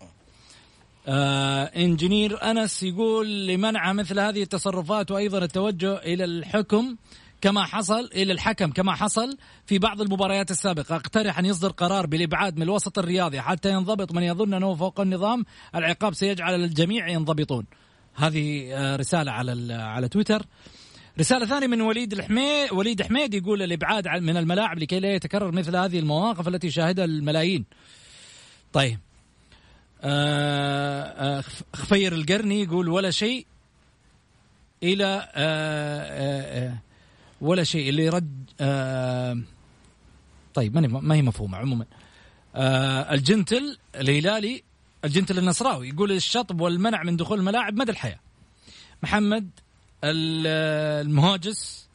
آه 1.08 1.64
engineer 1.63 2.52
أنس 2.52 2.84
يقول 2.84 3.48
لمنع 3.48 3.94
مثل 3.94 4.20
هذه 4.20 4.42
التصرفات 4.42 5.12
وأيضا 5.12 5.38
التوجه 5.38 5.98
إلى 5.98 6.24
الحكم 6.26 6.96
كما 7.42 7.64
حصل 7.64 8.10
إلى 8.16 8.34
الحكم 8.34 8.72
كما 8.72 8.96
حصل 8.96 9.38
في 9.66 9.80
بعض 9.80 10.02
المباريات 10.02 10.52
السابقة. 10.52 10.96
أقترح 10.96 11.40
أن 11.40 11.46
يصدر 11.46 11.70
قرار 11.70 12.06
بالإبعاد 12.06 12.56
من 12.56 12.64
الوسط 12.64 13.00
الرياضي 13.00 13.42
حتى 13.42 13.72
ينضبط 13.72 14.12
من 14.12 14.24
يظن 14.24 14.54
أنه 14.54 14.76
فوق 14.76 15.00
النظام. 15.00 15.46
العقاب 15.76 16.14
سيجعل 16.14 16.64
الجميع 16.64 17.08
ينضبطون. 17.08 17.66
هذه 18.16 18.74
آه، 18.74 18.96
رسالة 18.96 19.32
على 19.32 19.74
على 19.74 20.10
تويتر. 20.10 20.46
رسالة 21.19 21.45
ثانية 21.45 21.67
من 21.67 21.82
وليد 21.82 22.13
الحميد 22.13 22.71
وليد 22.71 23.01
حميد 23.01 23.34
يقول 23.34 23.62
الإبعاد 23.62 24.08
من 24.08 24.38
الملاعب 24.38 24.80
لكي 24.80 24.99
لا 24.99 25.13
يتكرر 25.13 25.51
مثل 25.51 25.75
هذه 25.75 25.99
المواقف 25.99 26.47
التي 26.47 26.71
شاهدها 26.71 27.06
الملايين. 27.06 27.65
طيب. 28.73 28.99
آه 30.01 31.38
آه 31.39 31.43
خفير 31.73 32.13
القرني 32.13 32.63
يقول 32.63 32.89
ولا 32.89 33.12
شيء 33.12 33.45
آآ 34.84 35.27
آآ 35.36 36.77
ولا 37.41 37.63
شيء 37.63 37.89
اللي 37.89 38.10
رد 38.10 38.49
طيب 40.53 40.77
ما 40.77 41.15
هي 41.15 41.21
مفهومة 41.21 41.58
عموما 41.58 41.86
الجنتل 43.13 43.77
الهلالي 43.95 44.63
الجنتل 45.06 45.38
النصراوي 45.38 45.89
يقول 45.89 46.12
الشطب 46.12 46.62
والمنع 46.62 47.03
من 47.03 47.17
دخول 47.17 47.39
الملاعب 47.39 47.73
مدى 47.73 47.91
الحياة 47.91 48.19
محمد 49.03 49.49
المهاجس 50.04 51.88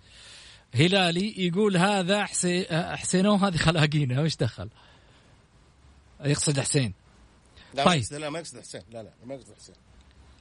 هلالي 0.75 1.47
يقول 1.47 1.77
هذا 1.77 2.27
حسينوه 2.97 3.49
هذه 3.49 3.57
خلاقينه. 3.57 4.23
وش 4.23 4.37
دخل؟ 4.37 4.69
يقصد 6.25 6.61
حسين. 6.61 6.93
لا 7.75 7.85
طيب. 7.85 8.03
لا 8.11 8.31
ما 8.31 8.39
يقصد 8.39 8.61
حسين. 8.61 8.83
لا 8.93 9.03
لا 9.03 9.11
ما 9.25 9.35
يقصد 9.35 9.55
حسين. 9.59 9.75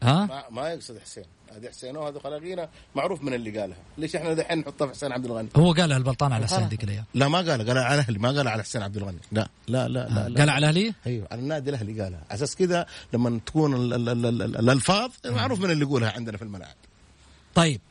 ها؟ 0.04 0.26
ما, 0.26 0.43
ما 0.50 0.69
يقصد 0.69 0.97
حسين. 0.97 1.24
هذه 1.56 1.69
حسين 1.69 1.97
وهذا 1.97 2.19
خلاقينا 2.19 2.69
معروف 2.95 3.24
من 3.24 3.34
اللي 3.34 3.60
قالها. 3.60 3.78
ليش 3.97 4.15
إحنا 4.15 4.34
دحين 4.34 4.60
نحطها 4.60 4.88
في 4.88 4.93
حسين 4.93 5.12
عبد 5.12 5.26
الغني؟ 5.26 5.50
هو 5.56 5.74
قالها 5.74 5.97
البلطان 5.97 6.34
على 6.34 6.45
حسين 6.45 6.67
ذيك 6.67 6.84
الأيام. 6.84 7.06
لا 7.13 7.28
ما 7.28 7.38
قالها 7.38 7.65
قالها 7.67 7.84
على 7.84 8.00
أهلي 8.00 8.19
ما 8.19 8.28
قالها 8.30 8.52
على 8.52 8.63
حسين 8.63 8.82
عبد 8.82 8.97
الغني. 8.97 9.19
لا 9.32 9.50
لا 9.67 9.88
لا 9.88 10.08
لا, 10.10 10.30
لا. 10.30 10.39
قال 10.39 10.50
على 10.50 10.67
أهلي؟ 10.67 10.93
أيوه 11.06 11.28
على 11.32 11.41
النادي 11.41 11.69
الأهلي 11.69 12.02
قالها. 12.02 12.24
على 12.30 12.38
أساس 12.38 12.56
كذا 12.56 12.86
لما 13.13 13.39
تكون 13.45 13.76
الألفاظ 13.76 15.12
معروف 15.26 15.60
من 15.60 15.71
اللي 15.71 15.86
يقولها 15.86 16.12
عندنا 16.12 16.38
في 16.38 16.43
الملاعب 16.43 16.76
طيب 17.55 17.81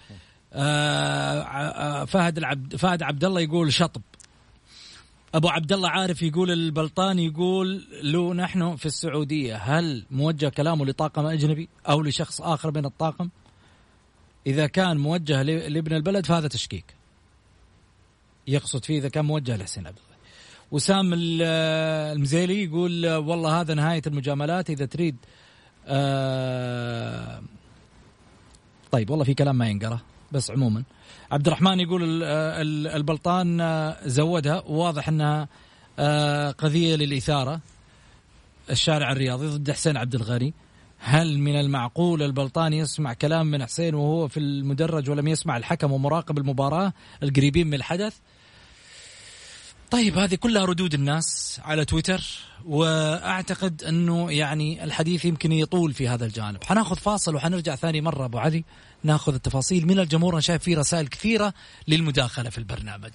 آه 0.53 2.05
فهد 2.05 2.39
العبد 2.39 2.77
فهد 2.77 3.03
عبد 3.03 3.25
الله 3.25 3.41
يقول 3.41 3.73
شطب 3.73 4.03
أبو 5.35 5.49
عبد 5.49 5.73
الله 5.73 5.89
عارف 5.89 6.23
يقول 6.23 6.51
البلطاني 6.51 7.27
يقول 7.27 7.85
له 8.03 8.35
نحن 8.35 8.77
في 8.77 8.87
السعودية 8.87 9.57
هل 9.57 10.07
موجه 10.11 10.49
كلامه 10.49 10.87
لطاقم 10.87 11.27
أجنبي 11.27 11.69
أو 11.89 12.03
لشخص 12.03 12.41
آخر 12.41 12.71
من 12.75 12.85
الطاقم؟ 12.85 13.29
إذا 14.47 14.67
كان 14.67 14.97
موجه 14.97 15.43
لابن 15.43 15.97
البلد 15.97 16.27
فهذا 16.27 16.49
تشكيك. 16.49 16.85
يقصد 18.47 18.85
فيه 18.85 18.99
إذا 18.99 19.09
كان 19.09 19.25
موجه 19.25 19.57
لحسين 19.57 19.87
عبد 19.87 19.99
الله. 19.99 20.17
وسام 20.71 21.11
المزيلي 21.15 22.65
يقول 22.65 23.07
والله 23.07 23.61
هذا 23.61 23.75
نهاية 23.75 24.03
المجاملات 24.07 24.71
إذا 24.71 24.87
تريد 24.87 25.17
آه 25.87 27.43
طيب 28.93 29.11
والله 29.11 29.25
في 29.25 29.35
كلام 29.35 29.59
ما 29.59 29.69
ينقرأ 29.69 30.01
بس 30.33 30.51
عموما. 30.51 30.83
عبد 31.33 31.47
الرحمن 31.47 31.81
يقول 31.81 32.23
البلطان 32.87 33.59
زودها 34.05 34.63
وواضح 34.67 35.09
إنها 35.09 35.49
قضية 36.53 36.97
للإثارة. 36.97 37.61
الشارع 38.71 39.13
الرياضي 39.13 39.47
ضد 39.47 39.71
حسين 39.71 39.97
عبد 39.97 40.15
الغني. 40.15 40.55
هل 40.99 41.39
من 41.39 41.61
المعقول 41.61 42.23
البلطان 42.23 42.73
يسمع 42.73 43.13
كلام 43.13 43.47
من 43.47 43.65
حسين 43.65 43.95
وهو 43.95 44.29
في 44.29 44.41
المدرج 44.41 45.11
ولم 45.11 45.29
يسمع 45.29 45.57
الحكم 45.57 45.93
ومراقب 45.93 46.39
المباراة 46.39 46.93
القريبين 47.23 47.67
من 47.67 47.75
الحدث؟ 47.75 48.17
طيب 49.91 50.19
هذه 50.19 50.35
كلها 50.35 50.65
ردود 50.65 50.95
الناس 50.95 51.61
على 51.65 51.85
تويتر 51.85 52.23
وأعتقد 52.65 53.85
أنه 53.85 54.33
يعني 54.33 54.85
الحديث 54.85 55.25
يمكن 55.25 55.53
يطول 55.53 55.93
في 55.93 56.09
هذا 56.09 56.27
الجانب. 56.27 56.65
حناخذ 56.65 56.97
فاصل 56.97 57.35
وحنرجع 57.35 57.75
ثاني 57.75 58.01
مرة 58.01 58.25
أبو 58.25 58.39
علي. 58.39 58.65
ناخذ 59.05 59.35
التفاصيل 59.35 59.87
من 59.87 59.99
الجمهور 59.99 60.33
أنا 60.33 60.41
شايف 60.41 60.63
في 60.63 60.75
رسائل 60.75 61.09
كثيرة 61.09 61.55
للمداخلة 61.89 62.51
في 62.51 62.59
البرنامج. 62.59 63.13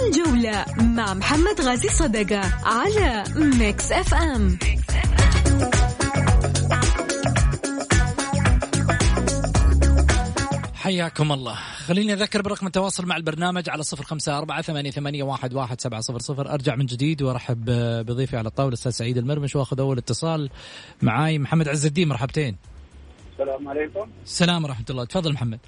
الجولة 0.00 0.64
مع 0.78 1.14
محمد 1.14 1.60
غازي 1.60 1.88
صدقة 1.88 2.40
على 2.64 3.24
Mix 3.36 3.92
FM 3.92 4.58
حياكم 10.84 11.32
الله. 11.32 11.54
خليني 11.54 12.12
أذكر 12.12 12.42
برقم 12.42 12.66
التواصل 12.66 13.06
مع 13.06 13.16
البرنامج 13.16 13.70
على 13.70 13.82
صفر 13.82 14.04
خمسة 14.04 14.38
أربعة 14.38 14.62
ثمانية, 14.62 14.90
ثمانية 14.90 15.22
واحد, 15.22 15.54
واحد 15.54 15.80
سبعة 15.80 16.00
صفر 16.00 16.18
صفر. 16.18 16.52
أرجع 16.52 16.74
من 16.76 16.86
جديد 16.86 17.22
وأرحب 17.22 17.64
بضيفي 18.06 18.36
على 18.36 18.48
الطاولة 18.48 18.68
الأستاذ 18.68 18.90
سعيد 18.90 19.18
المرمش 19.18 19.56
وأخذ 19.56 19.80
أول 19.80 19.98
اتصال 19.98 20.50
معاي 21.02 21.38
محمد 21.38 21.68
عز 21.68 21.86
الدين. 21.86 22.08
مرحبتين. 22.08 22.56
السلام 23.32 23.68
عليكم. 23.68 24.10
السلام 24.24 24.64
ورحمة 24.64 24.84
الله. 24.90 25.04
تفضل 25.04 25.32
محمد. 25.32 25.58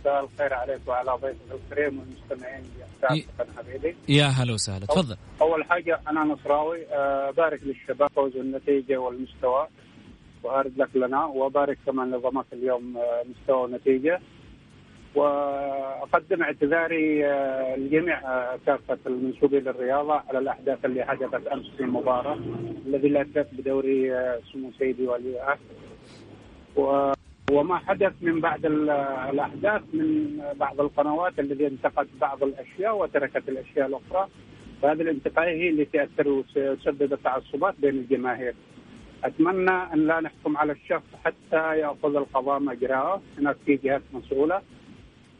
مساء 0.00 0.24
الخير 0.24 0.54
عليك 0.54 0.80
وعلى 0.86 1.10
ضيفك 1.22 1.60
الكريم 1.70 1.98
والمستمعين. 1.98 2.64
حبيبي. 3.56 3.96
يا 4.08 4.26
هلا 4.26 4.52
وسهلا. 4.52 4.86
تفضل. 4.86 5.16
أول 5.40 5.64
حاجة 5.64 6.00
أنا 6.08 6.24
نصراوي. 6.24 6.86
أه 6.86 7.30
بارك 7.30 7.60
للشباب 7.62 8.10
فوز 8.16 8.36
النتيجة 8.36 8.96
والمستوى. 8.98 9.68
وارد 10.42 10.78
لك 10.78 10.88
لنا 10.94 11.24
وبارك 11.24 11.78
كمان 11.86 12.10
لضمك 12.10 12.44
اليوم 12.52 12.96
مستوى 13.30 13.62
ونتيجة. 13.62 14.20
وأقدم 15.14 16.42
اعتذاري 16.42 17.22
لجميع 17.76 18.20
كافه 18.56 18.98
المنسوبين 19.06 19.62
للرياضة 19.64 20.14
على 20.28 20.38
الاحداث 20.38 20.84
اللي 20.84 21.04
حدثت 21.04 21.46
أمس 21.46 21.70
في 21.76 21.82
المباراه 21.82 22.38
الذي 22.86 23.08
لا 23.08 23.26
بدوري 23.52 24.14
سمو 24.52 24.70
سيدي 24.78 25.06
ولي 25.06 25.36
العهد. 25.36 25.58
وما 27.52 27.78
حدث 27.78 28.12
من 28.20 28.40
بعد 28.40 28.66
الأحداث 28.66 29.82
من 29.92 30.42
بعض 30.54 30.80
القنوات 30.80 31.38
الذي 31.38 31.66
انتقد 31.66 32.08
بعض 32.20 32.42
الأشياء 32.42 32.96
وتركت 32.96 33.48
الأشياء 33.48 33.86
الأخرى. 33.86 34.28
فهذه 34.82 35.02
الانتقائيه 35.02 35.62
هي 35.62 35.68
اللي 35.68 35.84
تاثر 35.84 36.28
وتسبب 36.28 37.18
تعصبات 37.24 37.74
بين 37.78 37.94
الجماهير. 37.94 38.54
أتمنى 39.24 39.70
أن 39.70 40.06
لا 40.06 40.20
نحكم 40.20 40.56
على 40.56 40.72
الشخص 40.72 41.06
حتى 41.24 41.78
يأخذ 41.78 42.16
القضاء 42.16 42.60
مجراه، 42.60 43.20
هناك 43.38 43.56
في 43.66 43.76
جهات 43.76 44.02
مسؤولة 44.12 44.62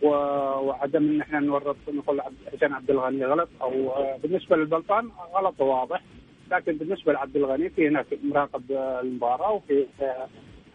وعدم 0.02 1.02
أن 1.08 1.20
إحنا 1.20 1.40
نورط 1.40 1.76
نقول 1.88 2.20
حسين 2.52 2.72
عبد 2.72 2.90
الغني 2.90 3.24
غلط 3.24 3.48
أو 3.62 3.92
بالنسبة 4.22 4.56
للبلطان 4.56 5.10
غلط 5.34 5.60
واضح 5.60 6.02
لكن 6.50 6.72
بالنسبة 6.72 7.12
لعبد 7.12 7.36
الغني 7.36 7.68
في 7.70 7.88
هناك 7.88 8.06
مراقب 8.24 8.62
المباراة 8.72 9.52
وفي 9.52 9.86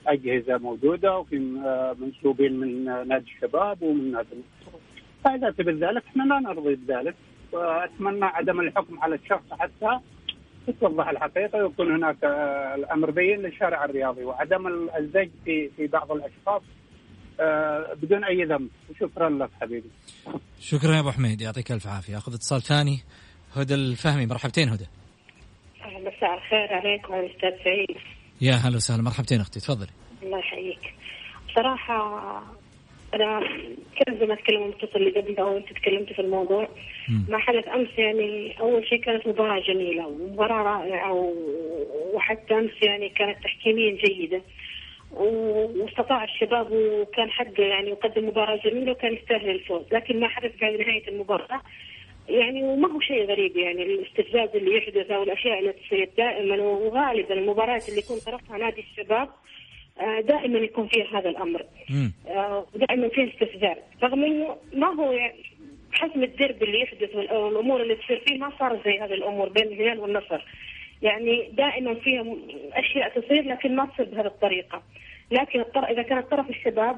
أجهزة 0.08 0.58
موجودة 0.58 1.18
وفي 1.18 1.40
منسوبين 2.00 2.60
من 2.60 2.84
نادي 3.08 3.26
الشباب 3.36 3.82
ومن 3.82 4.12
نادي 4.12 4.28
فإذا 5.24 5.52
تبي 5.52 5.72
ذلك 5.72 6.04
إحنا 6.08 6.24
لا 6.24 6.40
نرضي 6.40 6.76
بذلك. 6.76 7.16
وأتمنى 7.52 8.26
عدم 8.26 8.60
الحكم 8.60 9.00
على 9.00 9.16
الشخص 9.16 9.44
حتى 9.52 10.00
تتوضح 10.68 11.08
الحقيقة 11.08 11.64
ويكون 11.64 11.96
هناك 11.96 12.24
الأمر 12.76 13.12
بين 13.12 13.42
للشارع 13.42 13.86
الرياضي 13.86 14.24
وعدم 14.24 14.68
الزج 14.98 15.30
في 15.46 15.70
في 15.78 15.88
بعض 15.88 16.12
الأشخاص 16.12 16.62
بدون 18.02 18.24
أي 18.24 18.44
ذنب. 18.44 18.70
وشكرا 18.90 19.30
لك 19.30 19.50
حبيبي. 19.62 19.90
شكرا 20.60 20.96
يا 20.96 21.00
أبو 21.00 21.12
حميد. 21.12 21.42
يعطيك 21.42 21.72
ألف 21.72 21.88
عافية. 21.88 22.18
أخذ 22.18 22.34
اتصال 22.34 22.62
ثاني 22.62 23.00
هدى 23.56 23.76
الفهمي. 23.76 24.26
مرحبتين 24.26 24.70
هدى. 24.70 24.86
مساء 25.86 26.34
الخير 26.34 26.74
عليك 26.74 27.10
وعلى 27.10 27.26
الاستاذ 27.26 27.64
سعيد. 27.64 27.98
يا 28.42 28.54
هلا 28.54 28.76
وسهلا. 28.76 29.02
مرحبتين 29.04 29.42
أختي. 29.42 29.60
تفضلي. 29.60 29.90
الله 30.24 30.40
يحييك. 30.40 30.94
بصراحه 31.50 32.44
أنا 33.14 33.40
كان 33.96 34.20
زي 34.20 34.26
ما 34.26 34.36
تكلم 34.36 34.64
المتصل 34.64 34.96
اللي 34.96 35.20
قبل 35.20 35.38
أو 35.38 35.58
أنت 35.58 35.74
تكلمت 35.74 36.14
في 36.14 36.22
الموضوع. 36.22 36.70
ما 37.30 37.38
حدث 37.38 37.68
أمس 37.68 37.90
يعني 37.98 38.60
أول 38.60 38.88
شيء 38.88 39.02
كانت 39.02 39.28
مباراة 39.28 39.60
جميلة 39.60 40.08
ومباراه 40.08 40.64
رائعة 40.64 41.34
وحتى 42.14 42.54
أمس 42.54 42.84
يعني 42.84 43.10
كانت 43.10 43.44
تحكيميا 43.44 43.92
جيدة. 43.92 44.42
واستطاع 45.12 46.24
الشباب 46.24 46.68
وكان 46.72 47.30
حقه 47.30 47.64
يعني 47.64 47.90
يقدم 47.90 48.28
مباراة 48.28 48.56
جميلة 48.66 48.92
وكان 48.92 49.14
يستاهل 49.14 49.50
الفوز. 49.50 49.84
لكن 49.92 50.20
ما 50.20 50.28
حدث 50.28 50.52
بعد 50.62 50.74
نهاية 50.74 51.08
المباراة 51.08 51.62
يعني 52.30 52.64
وما 52.64 52.92
هو 52.92 53.00
شيء 53.00 53.26
غريب 53.26 53.58
يعني 53.58 53.84
الاستفزاز 53.84 54.50
اللي 54.56 54.78
يحدث 54.78 55.12
أو 55.12 55.24
الأشياء 55.24 55.60
اللي 55.60 55.74
تصير 55.74 56.10
دائما 56.18 56.56
وغالبا 56.64 57.34
المباريات 57.34 57.90
اللي 57.90 58.00
يكون 58.00 58.18
طرفها 58.20 58.58
نادي 58.58 58.82
الشباب 58.82 59.30
دائما 60.20 60.60
يكون 60.60 60.88
فيها 60.88 61.20
هذا 61.20 61.30
الأمر. 61.30 61.66
ودائما 62.76 63.08
فيه 63.08 63.34
استفزاز. 63.34 63.78
رغم 64.04 64.24
إنه 64.24 64.58
ما 64.74 64.88
هو 64.88 65.12
يعني 65.12 65.44
حسم 65.92 66.24
الدرب 66.24 66.64
اللي 66.64 66.82
يحدث 66.82 67.16
والأمور 67.16 67.82
اللي 67.82 67.96
تصير 67.96 68.24
فيه 68.28 68.38
ما 68.38 68.52
صار 68.60 68.80
زي 68.86 69.00
هذه 69.00 69.14
الأمور 69.14 69.50
بين 69.50 69.64
الهلال 69.64 70.00
والنصر. 70.00 70.46
يعني 71.02 71.50
دائما 71.52 71.94
فيها 71.94 72.26
أشياء 72.74 73.20
تصير 73.20 73.44
لكن 73.44 73.76
ما 73.76 73.86
تصير 73.86 74.06
بهذه 74.06 74.26
الطريقة. 74.26 74.84
لكن 75.32 75.66
إذا 75.90 76.02
كانت 76.02 76.32
طرف 76.32 76.50
الشباب 76.50 76.98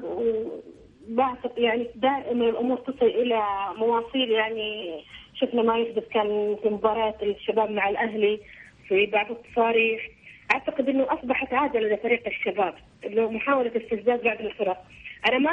بعتقد 1.08 1.58
يعني 1.58 1.86
دائما 1.94 2.48
الأمور 2.48 2.76
تصل 2.78 3.06
إلى 3.06 3.42
مواصيل 3.76 4.30
يعني 4.30 5.00
شفنا 5.34 5.62
ما 5.62 5.78
يحدث 5.78 6.08
كان 6.08 6.56
في 6.62 6.68
مباراة 6.68 7.14
الشباب 7.22 7.70
مع 7.70 7.88
الأهلي 7.88 8.40
في 8.88 9.06
بعض 9.06 9.30
التصاريح. 9.30 10.08
أعتقد 10.52 10.88
إنه 10.88 11.06
أصبحت 11.10 11.54
عادة 11.54 11.80
لدى 11.80 11.96
فريق 11.96 12.26
الشباب 12.26 12.74
انه 13.06 13.30
محاولة 13.30 13.70
استفزاز 13.76 14.20
بعض 14.20 14.40
الفرق. 14.40 14.84
أنا 15.28 15.38
ما 15.38 15.50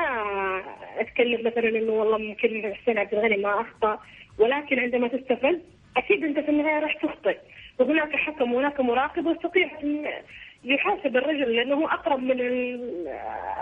أتكلم 0.98 1.48
مثلا 1.48 1.70
إنه 1.70 1.92
والله 1.92 2.18
ممكن 2.18 2.74
حسين 2.76 2.98
عبد 2.98 3.14
الغني 3.14 3.38
ما 3.38 3.62
أخطأ 3.62 4.00
ولكن 4.40 4.80
عندما 4.80 5.08
تستفز 5.08 5.60
أكيد 5.98 6.24
أنت 6.24 6.40
في 6.40 6.50
النهاية 6.50 6.80
راح 6.80 6.94
تخطئ. 6.94 7.38
وهناك 7.80 8.16
حكم 8.16 8.54
وهناك 8.54 8.80
مراقب 8.80 9.26
ويستطيع 9.26 9.70
أن 9.84 10.06
يحاسب 10.64 11.18
الرجل 11.18 11.56
لأنه 11.56 11.76
هو 11.76 11.88
أقرب 11.88 12.20
من 12.24 12.32
ال- 12.42 13.08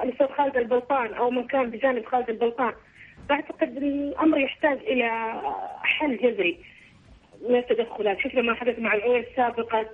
الأستاذ 0.03 0.27
خالد 0.27 0.57
البلطان 0.57 1.13
أو 1.13 1.29
من 1.29 1.47
كان 1.47 1.69
بجانب 1.69 2.05
خالد 2.05 2.29
البلطان. 2.29 2.73
فأعتقد 3.29 3.77
الأمر 3.77 4.37
يحتاج 4.39 4.77
إلى 4.77 5.09
حل 5.83 6.17
جذري. 6.17 6.57
من 7.49 7.55
التدخلات 7.55 8.19
شفنا 8.19 8.41
ما 8.41 8.53
حدث 8.53 8.79
مع 8.79 8.93
العويس 8.93 9.25
سابقا 9.35 9.85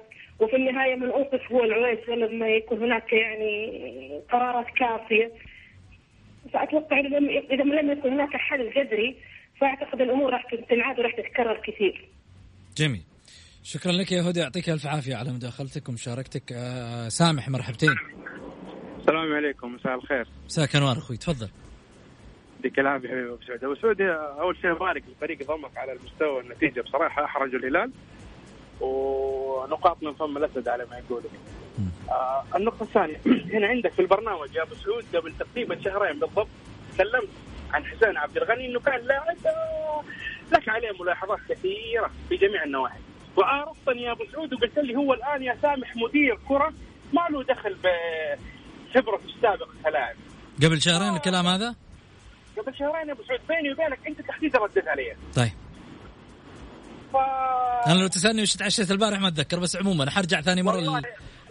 وفي 0.42 0.56
النهاية 0.56 0.96
من 0.96 1.10
أوقف 1.10 1.52
هو 1.52 1.64
العويس 1.64 2.10
لما 2.10 2.48
يكون 2.48 2.84
هناك 2.84 3.14
يعني 3.14 4.22
قرارات 4.32 4.66
كافية. 4.66 5.32
فأتوقع 6.54 7.00
إذا 7.00 7.08
لم 7.08 7.30
إذا 7.30 7.64
لم 7.64 7.92
يكن 7.92 8.10
هناك 8.10 8.30
حل 8.34 8.72
جذري 8.76 9.16
فأعتقد 9.62 10.02
الأمور 10.02 10.34
راح 10.34 10.46
تنعاد 10.70 11.00
وراح 11.00 11.16
تتكرر 11.16 11.62
كثير. 11.68 12.08
جميل. 12.78 13.02
شكرا 13.64 13.92
لك 13.92 14.12
يا 14.12 14.22
هدى 14.22 14.40
يعطيك 14.40 14.70
ألف 14.70 14.88
عافية 14.88 15.16
على 15.16 15.32
مداخلتك 15.32 15.90
ومشاركتك. 15.90 16.52
آه، 16.54 17.08
سامح 17.08 17.50
مرحبتين. 17.50 17.96
السلام 19.00 19.34
عليكم. 19.34 19.76
مساء 19.76 19.96
الخير. 19.96 20.28
مساك 20.46 20.76
أنوار 20.76 20.98
أخوي. 20.98 21.18
تفضل. 21.18 21.50
يعطيك 22.56 22.80
العافية 22.80 23.08
حبيبي 23.08 23.28
أبو 23.28 23.38
سعود. 23.48 23.64
أبو 23.64 23.76
سعود 23.76 24.02
أول 24.02 24.58
شيء 24.62 24.72
أبارك 24.72 25.04
الفريق 25.10 25.48
ضمك 25.48 25.78
على 25.78 25.92
المستوى 25.92 26.30
والنتيجة. 26.30 26.82
بصراحة 26.82 27.26
احرجوا 27.26 27.60
الهلال. 27.60 27.92
ونقاط 28.82 30.04
من 30.04 30.14
فم 30.14 30.38
الأسد 30.38 30.68
على 30.68 30.86
ما 30.92 30.98
يقولوا 30.98 31.30
آه 32.10 32.44
النقطة 32.56 32.84
الثانية. 32.84 33.22
هنا 33.54 33.68
عندك 33.68 33.92
في 33.92 34.02
البرنامج 34.02 34.56
يا 34.56 34.64
أبو 34.64 34.76
سعود 34.76 35.06
قبل 35.16 35.34
تقريبا 35.40 35.82
شهرين 35.82 36.20
بالضبط 36.20 36.48
تكلمت 36.94 37.30
عن 37.74 37.86
حسين 37.86 38.18
عبد 38.18 38.38
الغني 38.38 38.66
إنه 38.66 38.80
كان 38.80 39.02
لاعب 39.02 39.38
لك 40.52 40.70
عليه 40.70 40.92
ملاحظات 41.00 41.40
كثيرة 41.50 42.12
في 42.30 42.36
جميع 42.36 42.64
النواحي. 42.64 43.00
وعرفتني 43.38 44.02
يا 44.02 44.12
أبو 44.12 44.24
سعود 44.32 44.54
وقلت 44.54 44.80
لي 44.80 44.96
هو 44.96 45.14
الآن 45.14 45.44
يا 45.44 45.58
سامح 45.62 45.96
مدير 45.96 46.40
كرة 46.48 46.74
ما 47.14 47.28
له 47.30 47.44
دخل 47.44 47.76
بخبرته 47.76 49.26
السابقه 49.36 49.70
كلاعب 49.84 50.16
قبل 50.64 50.82
شهرين 50.82 51.16
الكلام 51.16 51.48
هذا؟ 51.48 51.76
قبل 52.58 52.76
شهرين 52.76 53.08
يا 53.08 53.14
أبو 53.14 53.24
سعود 53.24 53.40
بيني 53.50 53.74
وبينك 53.74 54.00
أنت 54.08 54.22
تحديدا 54.22 54.60
رديت 54.60 54.88
علي 54.88 55.16
طيب. 55.36 55.52
ف 57.14 57.18
أنا 57.88 58.00
لو 58.00 58.08
تسألني 58.08 58.42
وش 58.42 58.56
تعشيت 58.56 58.92
البارح 58.92 59.20
ما 59.20 59.28
أتذكر 59.28 59.60
بس 59.60 59.76
عموما 59.76 60.10
حرجع 60.10 60.42
ثاني 60.42 60.64
مرة 60.64 60.76
والله 60.76 61.00
لل... 61.00 61.06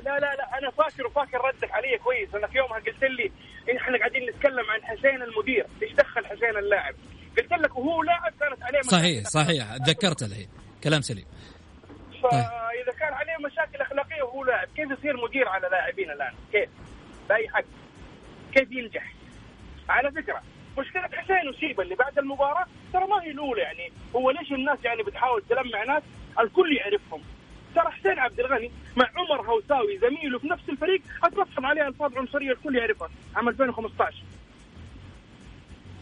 لا 0.05 0.19
لا 0.19 0.35
لا 0.35 0.59
أنا 0.59 0.71
فاكر 0.71 1.07
وفاكر 1.07 1.39
ردك 1.39 1.73
علي 1.73 1.99
كويس. 1.99 2.35
أنا 2.35 2.47
في 2.47 2.59
يومها 2.59 2.79
قلت 2.79 3.03
لي 3.03 3.33
إحنا 3.77 3.99
قاعدين 3.99 4.31
نتكلم 4.31 4.71
عن 4.71 4.83
حسين 4.83 5.23
المدير. 5.23 5.67
إيش 5.83 5.93
دخل 5.93 6.27
حسين 6.27 6.57
اللاعب؟ 6.59 6.95
قلت 7.39 7.53
لك 7.53 7.77
وهو 7.77 8.03
لاعب 8.03 8.33
كانت 8.41 8.63
عليه 8.63 8.79
مشاكل. 8.79 8.97
صحيح 8.97 9.25
صحيح. 9.25 9.77
تذكرت 9.77 10.23
الحين. 10.23 10.49
كلام 10.85 11.01
سليم. 11.01 11.27
فاذا 12.23 12.93
كان 12.99 13.13
عليه 13.13 13.47
مشاكل 13.47 13.81
أخلاقية 13.83 14.23
وهو 14.23 14.45
لاعب 14.45 14.69
كيف 14.77 14.91
يصير 14.99 15.17
مدير 15.25 15.49
على 15.49 15.69
لاعبين 15.69 16.11
الآن؟ 16.11 16.35
كيف؟ 16.53 16.69
بأي 17.29 17.49
حق؟ 17.49 17.65
كيف 18.55 18.73
ينجح؟ 18.73 19.13
على 19.89 20.11
فكرة 20.13 20.43
مشكلة 20.81 21.03
حسين 21.03 21.49
وشيبة 21.49 21.83
اللي 21.83 21.95
بعد 21.95 22.19
المباراة 22.19 22.65
ترى 22.93 23.07
ما 23.07 23.23
هي 23.23 23.31
الأولى 23.31 23.61
يعني. 23.63 23.93
هو 24.17 24.31
ليش 24.31 24.53
الناس 24.53 24.79
يعني 24.85 25.03
بتحاول 25.03 25.43
تلمع 25.49 25.85
ناس؟ 25.85 26.03
الكل 26.41 26.77
يعرفهم. 26.77 27.21
ترى 27.75 27.91
حسين 27.91 28.19
عبد 28.19 28.41
الغني 28.41 28.71
مع 28.97 29.11
عمر 29.17 29.47
هوساوي 29.51 29.99
زميله 29.99 30.39
في 30.39 30.49
نفس 30.49 30.69
الفريق 30.69 31.03
اتلفظ 31.25 31.65
عليه 31.65 31.87
ألفاظ 31.89 32.17
عنصرية 32.19 32.53
الكل 32.53 32.77
يعرفها 32.77 33.09
عام 33.37 33.49
2015 33.49 34.17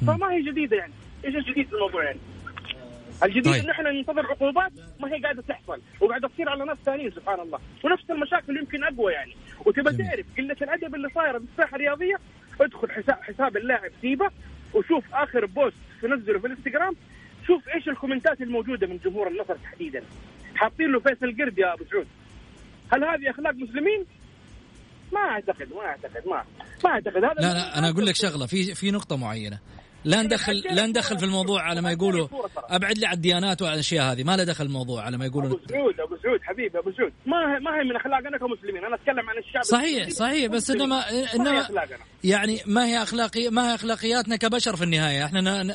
فما 0.06 0.32
هي 0.32 0.42
جديدة 0.42 0.76
يعني. 0.76 0.92
إيش 1.24 1.36
الجديد 1.36 1.66
في 1.68 1.74
الموضوع 1.74 2.04
يعني؟ 2.04 2.18
الجديد 3.22 3.52
طيب. 3.52 3.64
ان 3.64 3.70
إحنا 3.70 3.90
ننتظر 3.90 4.26
عقوبات 4.26 4.72
ما 5.00 5.12
هي 5.14 5.22
قاعدة 5.22 5.42
تحصل. 5.42 5.80
وقاعده 6.00 6.28
تصير 6.28 6.48
على 6.48 6.64
ناس 6.64 6.78
ثانيين 6.86 7.10
سبحان 7.10 7.40
الله. 7.40 7.58
ونفس 7.84 8.10
المشاكل 8.10 8.56
يمكن 8.56 8.84
أقوى 8.84 9.12
يعني. 9.12 9.36
وتبى. 9.66 10.04
تعرف 10.04 10.26
قلة 10.38 10.56
الأدب 10.62 10.94
اللي 10.94 11.08
صايرة 11.14 11.38
في 11.38 11.44
الساحة 11.52 11.76
الرياضية 11.76 12.18
ادخل 12.60 12.90
حساب 12.90 13.18
حساب 13.22 13.56
اللاعب 13.56 13.90
سيبا 14.00 14.30
وشوف 14.74 15.04
آخر 15.12 15.46
بوست 15.46 15.76
نزله 16.04 16.38
في 16.38 16.46
الانستغرام 16.46 16.94
شوف 17.46 17.68
إيش 17.74 17.88
الكومنتات 17.88 18.40
الموجودة 18.40 18.86
من 18.86 18.98
جمهور 18.98 19.28
النصر 19.28 19.56
تحديدا. 19.56 20.02
حاطين 20.54 20.92
له 20.92 21.00
فيصل 21.00 21.36
قرد 21.42 21.58
يا 21.58 21.74
أبو 21.74 21.84
سعود. 21.90 22.06
هل 22.92 23.04
هذه 23.04 23.30
أخلاق 23.30 23.54
مسلمين؟ 23.54 24.06
ما 25.12 25.20
أعتقد 25.20 25.72
ما 25.72 25.80
أعتقد 25.80 26.26
ما 26.26 26.44
ما 26.84 26.90
أعتقد. 26.90 27.16
هذا 27.16 27.34
لا 27.34 27.54
لا 27.54 27.78
أنا 27.78 27.90
أقول 27.90 28.06
لك 28.06 28.14
شغلة 28.14 28.46
في 28.46 28.74
في 28.74 28.90
نقطة 28.90 29.16
معينة. 29.16 29.58
لا 30.04 30.22
ندخل 30.22 30.62
لا 30.70 30.86
ندخل 30.86 31.18
في 31.18 31.24
الموضوع 31.24 31.62
على 31.62 31.80
ما 31.80 31.92
يقولوا. 31.92 32.28
أبعد 32.56 32.98
لي 32.98 33.06
عن 33.06 33.14
الديانات 33.14 33.62
وعن 33.62 33.74
الأشياء 33.74 34.12
هذه. 34.12 34.24
ما 34.24 34.36
له 34.36 34.44
دخل 34.44 34.64
الموضوع 34.64 35.02
على 35.02 35.18
ما 35.18 35.26
يقولوا. 35.26 35.48
أبو 35.48 35.58
سعود 35.68 36.00
أبو 36.00 36.16
سعود 36.22 36.40
حبيبي 36.42 36.78
أبو 36.78 36.92
سعود. 36.92 37.12
ما 37.26 37.36
هي 37.36 37.60
ما 37.60 37.70
هي 37.70 37.84
من 37.84 37.96
اخلاقنا 37.96 38.38
كمسلمين 38.38 38.84
أنا 38.84 38.94
أتكلم 38.94 39.30
عن 39.30 39.38
الشعب 39.38 39.62
صحيح. 39.62 40.08
صحيح 40.08 40.46
بس. 40.46 40.70
انما 40.70 41.04
إنما 41.34 41.68
يعني 42.24 42.60
ما 42.66 42.86
هي 42.86 43.02
اخلاقي 43.02 43.48
ما 43.48 43.70
هي 43.70 43.74
أخلاقياتنا 43.74 44.36
كبشر 44.36 44.76
في 44.76 44.84
النهاية؟ 44.84 45.24
إحنا 45.24 45.62
ن... 45.62 45.70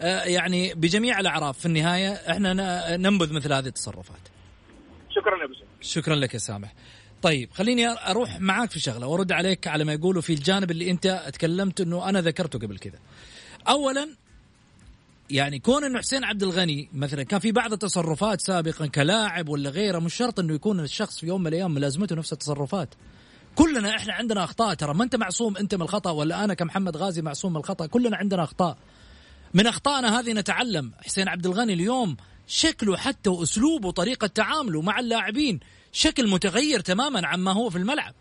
آه 0.00 0.24
يعني 0.24 0.74
بجميع 0.74 1.20
الأعراف 1.20 1.58
في 1.58 1.66
النهاية 1.66 2.12
إحنا 2.12 2.52
ن... 2.52 3.02
ننبذ 3.02 3.32
مثل 3.32 3.52
هذه 3.52 3.66
التصرفات. 3.66 4.28
شكرا 5.10 5.38
يا 5.38 5.44
أبو 5.44 5.54
سعود. 5.54 5.68
شكرا 5.80 6.14
لك 6.14 6.34
يا 6.34 6.38
سامح. 6.38 6.72
طيب 7.22 7.52
خليني 7.52 7.88
أروح 7.88 8.40
معاك 8.40 8.70
في 8.70 8.80
شغلة 8.80 9.06
وأرد 9.06 9.32
عليك 9.32 9.66
على 9.66 9.84
ما 9.84 9.92
يقولوا 9.92 10.22
في 10.22 10.32
الجانب 10.32 10.70
اللي 10.70 10.90
أنت 10.90 11.22
تكلمت 11.32 11.80
إنه 11.80 12.08
أنا 12.08 12.20
ذكرته 12.20 12.58
قبل 12.58 12.78
كذا. 12.78 12.98
اولا 13.68 14.08
يعني 15.30 15.58
كون 15.58 15.84
إنه 15.84 15.98
حسين 15.98 16.24
عبد 16.24 16.42
الغني 16.42 16.88
مثلا 16.92 17.22
كان 17.22 17.40
في 17.40 17.52
بعض 17.52 17.72
التصرفات 17.72 18.40
سابقا 18.40 18.86
كلاعب 18.86 19.48
ولا 19.48 19.70
غيره 19.70 19.98
مش 19.98 20.14
شرط 20.14 20.40
إنه 20.40 20.54
يكون 20.54 20.80
الشخص 20.80 21.18
في 21.18 21.26
يوم 21.26 21.40
من 21.40 21.46
الأيام 21.46 21.74
ملازمته 21.74 22.16
نفس 22.16 22.32
التصرفات. 22.32 22.94
كلنا 23.54 23.96
إحنا 23.96 24.12
عندنا 24.12 24.44
أخطاء 24.44 24.74
ترى. 24.74 24.94
ما 24.94 25.04
أنت 25.04 25.16
معصوم 25.16 25.56
أنت 25.56 25.74
من 25.74 25.82
الخطأ 25.82 26.10
ولا 26.10 26.44
أنا 26.44 26.54
كمحمد 26.54 26.96
غازي 26.96 27.22
معصوم 27.22 27.52
من 27.52 27.58
الخطأ. 27.58 27.86
كلنا 27.86 28.16
عندنا 28.16 28.44
أخطاء. 28.44 28.78
من 29.54 29.66
أخطائنا 29.66 30.20
هذه 30.20 30.32
نتعلم 30.32 30.92
حسين 31.04 31.28
عبد 31.28 31.46
الغني 31.46 31.72
اليوم 31.72 32.16
شكله 32.46 32.96
حتى 32.96 33.30
وأسلوبه 33.30 33.88
وطريقه 33.88 34.26
تعامله 34.26 34.82
مع 34.82 34.98
اللاعبين 34.98 35.60
شكل 35.92 36.28
متغير 36.28 36.80
تماما 36.80 37.26
عما 37.26 37.52
هو 37.52 37.70
في 37.70 37.78
الملعب. 37.78 38.14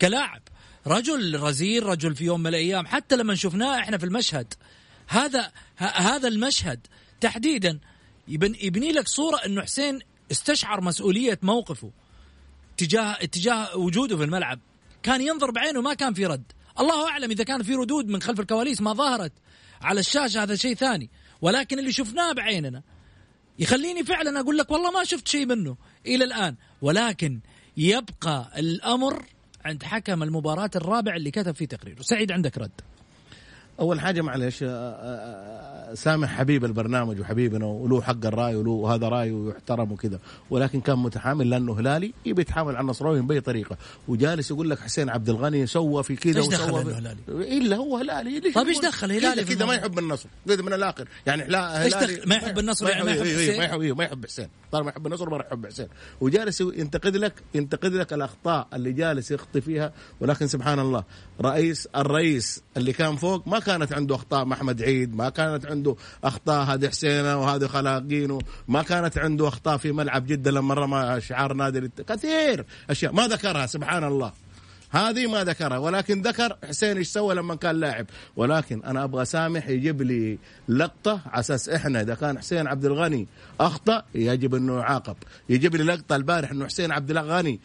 كلاعب 0.00 0.42
رجل 0.86 1.40
رزيل 1.40 1.86
رجل 1.86 2.14
في 2.14 2.24
يوم 2.24 2.40
من 2.40 2.46
الأيام 2.46 2.86
حتى 2.86 3.16
لما 3.16 3.34
شفناه 3.34 3.78
إحنا 3.78 3.98
في 3.98 4.06
المشهد 4.06 4.54
هذا 5.06 5.52
هذا 5.76 6.28
المشهد. 6.28 6.86
تحديدا 7.20 7.78
يبن 8.28 8.54
يبني 8.60 8.92
لك 8.92 9.08
صورة 9.08 9.36
إنه 9.36 9.62
حسين 9.62 9.98
استشعر 10.30 10.80
مسؤولية 10.80 11.38
موقفه 11.42 11.90
تجاه 12.76 13.14
تجاه 13.14 13.76
وجوده 13.76 14.16
في 14.16 14.24
الملعب. 14.24 14.60
كان 15.02 15.20
ينظر 15.20 15.50
بعينه 15.50 15.80
ما 15.80 15.94
كان 15.94 16.14
في 16.14 16.26
رد. 16.26 16.52
الله 16.80 17.08
أعلم 17.08 17.30
إذا 17.30 17.44
كان 17.44 17.62
في 17.62 17.74
ردود 17.74 18.08
من 18.08 18.22
خلف 18.22 18.40
الكواليس 18.40 18.80
ما 18.80 18.92
ظهرت 18.92 19.32
على 19.82 20.00
الشاشة 20.00 20.42
هذا 20.42 20.54
شيء 20.54 20.74
ثاني. 20.74 21.10
ولكن 21.40 21.78
اللي 21.78 21.92
شفناه 21.92 22.32
بعيننا 22.32 22.82
يخليني 23.58 24.04
فعلا 24.04 24.40
أقول 24.40 24.58
لك 24.58 24.70
والله 24.70 24.90
ما 24.90 25.04
شفت 25.04 25.28
شيء 25.28 25.46
منه 25.46 25.76
إلى 26.06 26.24
الآن. 26.24 26.56
ولكن 26.82 27.40
يبقى 27.76 28.52
الأمر 28.58 29.24
عند 29.64 29.82
حكم 29.82 30.22
المباراة 30.22 30.70
الرابع 30.76 31.16
اللي 31.16 31.30
كتب 31.30 31.54
فيه 31.54 31.66
تقريره. 31.66 32.02
سعيد 32.02 32.32
عندك 32.32 32.58
رد. 32.58 32.80
أول 33.80 34.00
حاجة 34.00 34.20
معلش 34.22 34.64
سامح 35.94 36.28
حبيب 36.38 36.64
البرنامج 36.64 37.20
وحبيبنا 37.20 37.66
وله 37.66 38.02
حق 38.02 38.26
الرأي 38.26 38.56
وله 38.56 38.70
وهذا 38.70 39.08
رايه 39.08 39.32
ويحترم 39.32 39.92
وكذا 39.92 40.18
ولكن 40.50 40.80
كان 40.80 40.98
متحامل 40.98 41.50
لأنه 41.50 41.80
هلالي 41.80 42.12
يبي 42.26 42.42
يتحامل 42.42 42.76
على 42.76 42.80
النصراوي 42.84 43.20
بأي 43.22 43.40
طريقة 43.40 43.76
وجالس 44.08 44.50
يقول 44.50 44.70
لك 44.70 44.78
حسين 44.80 45.08
عبد 45.10 45.28
الغني 45.28 45.66
سوى 45.66 46.02
في 46.02 46.16
كذا 46.16 46.40
دخل 46.40 46.70
وسوى 46.72 46.84
في- 46.84 46.92
هلالي؟ 46.98 47.58
إلا 47.58 47.76
هو 47.76 47.96
هلالي 47.96 48.40
ليش 48.40 48.54
طيب 48.54 48.68
يقول 48.68 48.82
دخل 48.82 49.12
هلالي 49.12 49.44
كذا 49.44 49.66
ما؟ 49.66 49.74
يحب 49.74 49.98
النصر 49.98 50.28
كذا 50.48 50.62
من 50.62 50.72
الآخر 50.72 51.08
يعني 51.26 51.44
لا 51.48 51.86
هلالي 51.86 52.16
دخل؟ 52.16 52.28
ما 52.28 52.34
يحب 52.34 52.58
النصر 52.58 52.88
يعني 52.88 53.04
ما 53.04 53.10
يحب 53.10 53.22
حسين؟ 53.26 53.58
ما 53.58 53.64
يحب 53.64 53.80
ما 53.98 54.04
يحب 54.04 54.26
حسين 54.26 54.48
طالما 54.72 54.84
ما 54.86 54.90
يحب 54.90 55.06
النصر 55.06 55.30
ما 55.30 55.36
راح 55.36 55.46
يحب 55.46 55.66
حسين 55.66 55.88
وجالس 56.20 56.60
ينتقد 56.60 57.16
لك 57.16 57.32
ينتقد 57.54 57.92
لك 57.92 58.12
الأخطاء 58.12 58.68
اللي 58.74 58.92
جالس 58.92 59.30
يخطي 59.30 59.60
فيها 59.60 59.92
ولكن 60.20 60.46
سبحان 60.46 60.78
الله 60.78 61.04
رئيس 61.40 61.88
الرئيس 61.96 62.62
اللي 62.76 62.92
كان 62.92 63.16
فوق 63.16 63.48
ما 63.48 63.58
كانت 63.66 63.92
عنده 63.92 64.14
أخطاء 64.14 64.44
مع 64.44 64.56
أحمد 64.56 64.82
عيد 64.82 65.14
ما 65.14 65.28
كانت 65.28 65.66
عنده 65.66 65.96
أخطاء 66.24 66.64
هذه 66.64 66.88
حسينة 66.88 67.36
وهذه 67.36 67.66
خلاقينه 67.66 68.38
ما 68.68 68.82
كانت 68.82 69.18
عنده 69.18 69.48
أخطاء 69.48 69.76
في 69.76 69.92
ملعب 69.92 70.26
جدة 70.26 70.50
لما 70.50 70.74
رمى 70.74 71.20
شعار 71.20 71.52
نادي 71.52 71.90
كثير 72.08 72.64
أشياء 72.90 73.12
ما 73.12 73.26
ذكرها 73.26 73.66
سبحان 73.66 74.04
الله. 74.04 74.32
هذه 74.90 75.26
ما 75.26 75.44
ذكرها 75.44 75.78
ولكن 75.78 76.22
ذكر 76.22 76.56
حسين 76.68 76.96
إيش 76.96 77.08
سوى 77.08 77.34
لما 77.34 77.54
كان 77.54 77.80
لاعب. 77.80 78.06
ولكن 78.36 78.84
أنا 78.84 79.04
أبغى 79.04 79.24
سامح 79.24 79.68
يجيب 79.68 80.02
لي 80.02 80.38
لقطة 80.68 81.20
على 81.26 81.40
أساس 81.40 81.68
إحنا 81.68 82.00
إذا 82.00 82.14
كان 82.14 82.38
حسين 82.38 82.66
عبد 82.66 82.84
الغني 82.84 83.26
أخطأ 83.60 84.02
يجب 84.14 84.54
إنه 84.54 84.78
يعاقب. 84.78 85.16
يجيب 85.48 85.76
لي 85.76 85.84
لقطة 85.84 86.16
البارح 86.16 86.50
إنه 86.50 86.66
حسين 86.66 86.92
عبد 86.92 87.10
الغني 87.10 87.60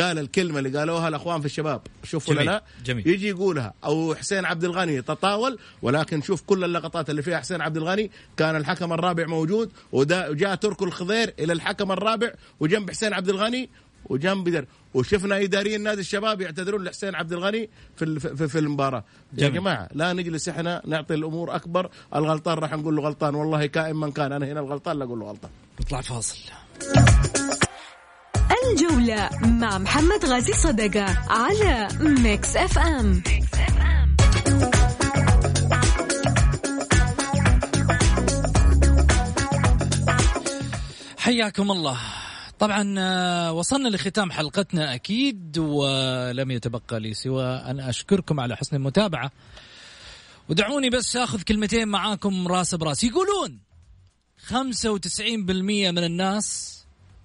قال 0.00 0.18
الكلمة 0.18 0.58
اللي 0.58 0.78
قالوها 0.78 1.08
الأخوان 1.08 1.40
في 1.40 1.46
الشباب 1.46 1.80
شوفوا 2.04 2.34
جميل، 2.34 2.46
لا 2.46 2.62
جميل. 2.84 3.08
يجي 3.08 3.28
يقولها 3.28 3.74
أو 3.84 4.14
حسين 4.14 4.44
عبد 4.44 4.64
الغني 4.64 5.02
تطاول 5.02 5.58
ولكن 5.82 6.22
شوف 6.22 6.42
كل 6.42 6.64
اللقطات 6.64 7.10
اللي 7.10 7.22
فيها 7.22 7.38
حسين 7.40 7.60
عبد 7.60 7.76
الغني 7.76 8.10
كان 8.36 8.56
الحكم 8.56 8.92
الرابع 8.92 9.26
موجود 9.26 9.70
وجاء 9.92 10.54
ترك 10.54 10.82
الخضير 10.82 11.34
إلى 11.38 11.52
الحكم 11.52 11.92
الرابع 11.92 12.32
وجنب 12.60 12.90
حسين 12.90 13.12
عبد 13.12 13.28
الغني 13.28 13.68
وجنب 14.04 14.48
در 14.48 14.64
وشفنا 14.94 15.42
إداريين 15.42 15.82
نادي 15.82 16.00
الشباب 16.00 16.40
يعتذرون 16.40 16.84
لحسين 16.84 17.14
عبد 17.14 17.32
الغني 17.32 17.70
في 17.96 18.20
في, 18.20 18.48
في 18.48 18.58
المباراة 18.58 19.04
يا 19.32 19.38
جميل. 19.38 19.52
جماعة 19.54 19.88
لا 19.94 20.12
نجلس 20.12 20.48
إحنا 20.48 20.82
نعطي 20.86 21.14
الأمور 21.14 21.56
أكبر 21.56 21.90
الغلطان 22.14 22.58
راح 22.58 22.72
نقول 22.72 22.96
له 22.96 23.02
غلطان 23.02 23.34
والله 23.34 23.66
كائن 23.66 23.96
من 23.96 24.12
كان 24.12 24.32
أنا 24.32 24.46
هنا 24.46 24.60
الغلطان 24.60 24.98
لا 24.98 25.04
أقول 25.04 25.18
له 25.20 25.26
غلطان 25.26 25.50
نطلع 25.80 26.00
فاصل 26.00 26.38
الجولة 28.70 29.30
مع 29.42 29.78
محمد 29.78 30.24
غازي 30.24 30.52
صدقة 30.52 31.04
على 31.28 31.88
Mix 32.00 32.56
FM 32.56 33.22
حياكم 41.18 41.70
الله. 41.70 41.98
طبعا 42.58 42.94
آه، 42.98 43.52
وصلنا 43.52 43.88
لختام 43.88 44.30
حلقتنا 44.32 44.94
أكيد 44.94 45.58
ولم 45.58 46.50
يتبقى 46.50 47.00
لي 47.00 47.14
سوى 47.14 47.44
أن 47.44 47.80
أشكركم 47.80 48.40
على 48.40 48.56
حسن 48.56 48.76
المتابعة. 48.76 49.30
ودعوني 50.48 50.90
بس 50.90 51.16
آخذ 51.16 51.42
كلمتين 51.42 51.88
معاكم 51.88 52.48
راس. 52.48 52.74
براس 52.74 53.04
يقولون 53.04 53.58
95% 54.48 55.90
من 55.90 55.98
الناس 56.04 56.71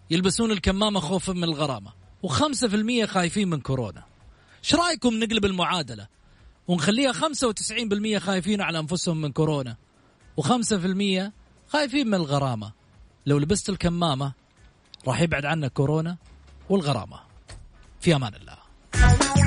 يلبسون 0.10 0.52
الكمامة 0.52 1.00
خوفا 1.00 1.34
من 1.34 1.44
الغرامة 1.44 1.92
و5% 2.28 3.06
خايفين 3.06 3.50
من 3.50 3.62
كورونا. 3.62 4.04
إيش 4.64 4.76
رأيكم 4.76 5.14
نقلب 5.14 5.46
المعادلة؟ 5.46 6.08
ونخليها 6.68 7.12
95% 7.12 8.18
خايفين 8.18 8.62
على 8.62 8.80
أنفسهم 8.80 9.22
من 9.22 9.32
كورونا 9.32 9.76
و5% 10.42 11.32
خايفين 11.68 12.08
من 12.08 12.14
الغرامة. 12.14 12.72
لو 13.26 13.38
لبست 13.38 13.70
الكمامة 13.70 14.34
راح 15.08 15.22
يبعد 15.22 15.46
عنك 15.46 15.74
كورونا 15.74 16.18
والغرامة. 16.70 17.20
في 18.02 18.16
أمان 18.16 18.34
الله. 18.36 19.47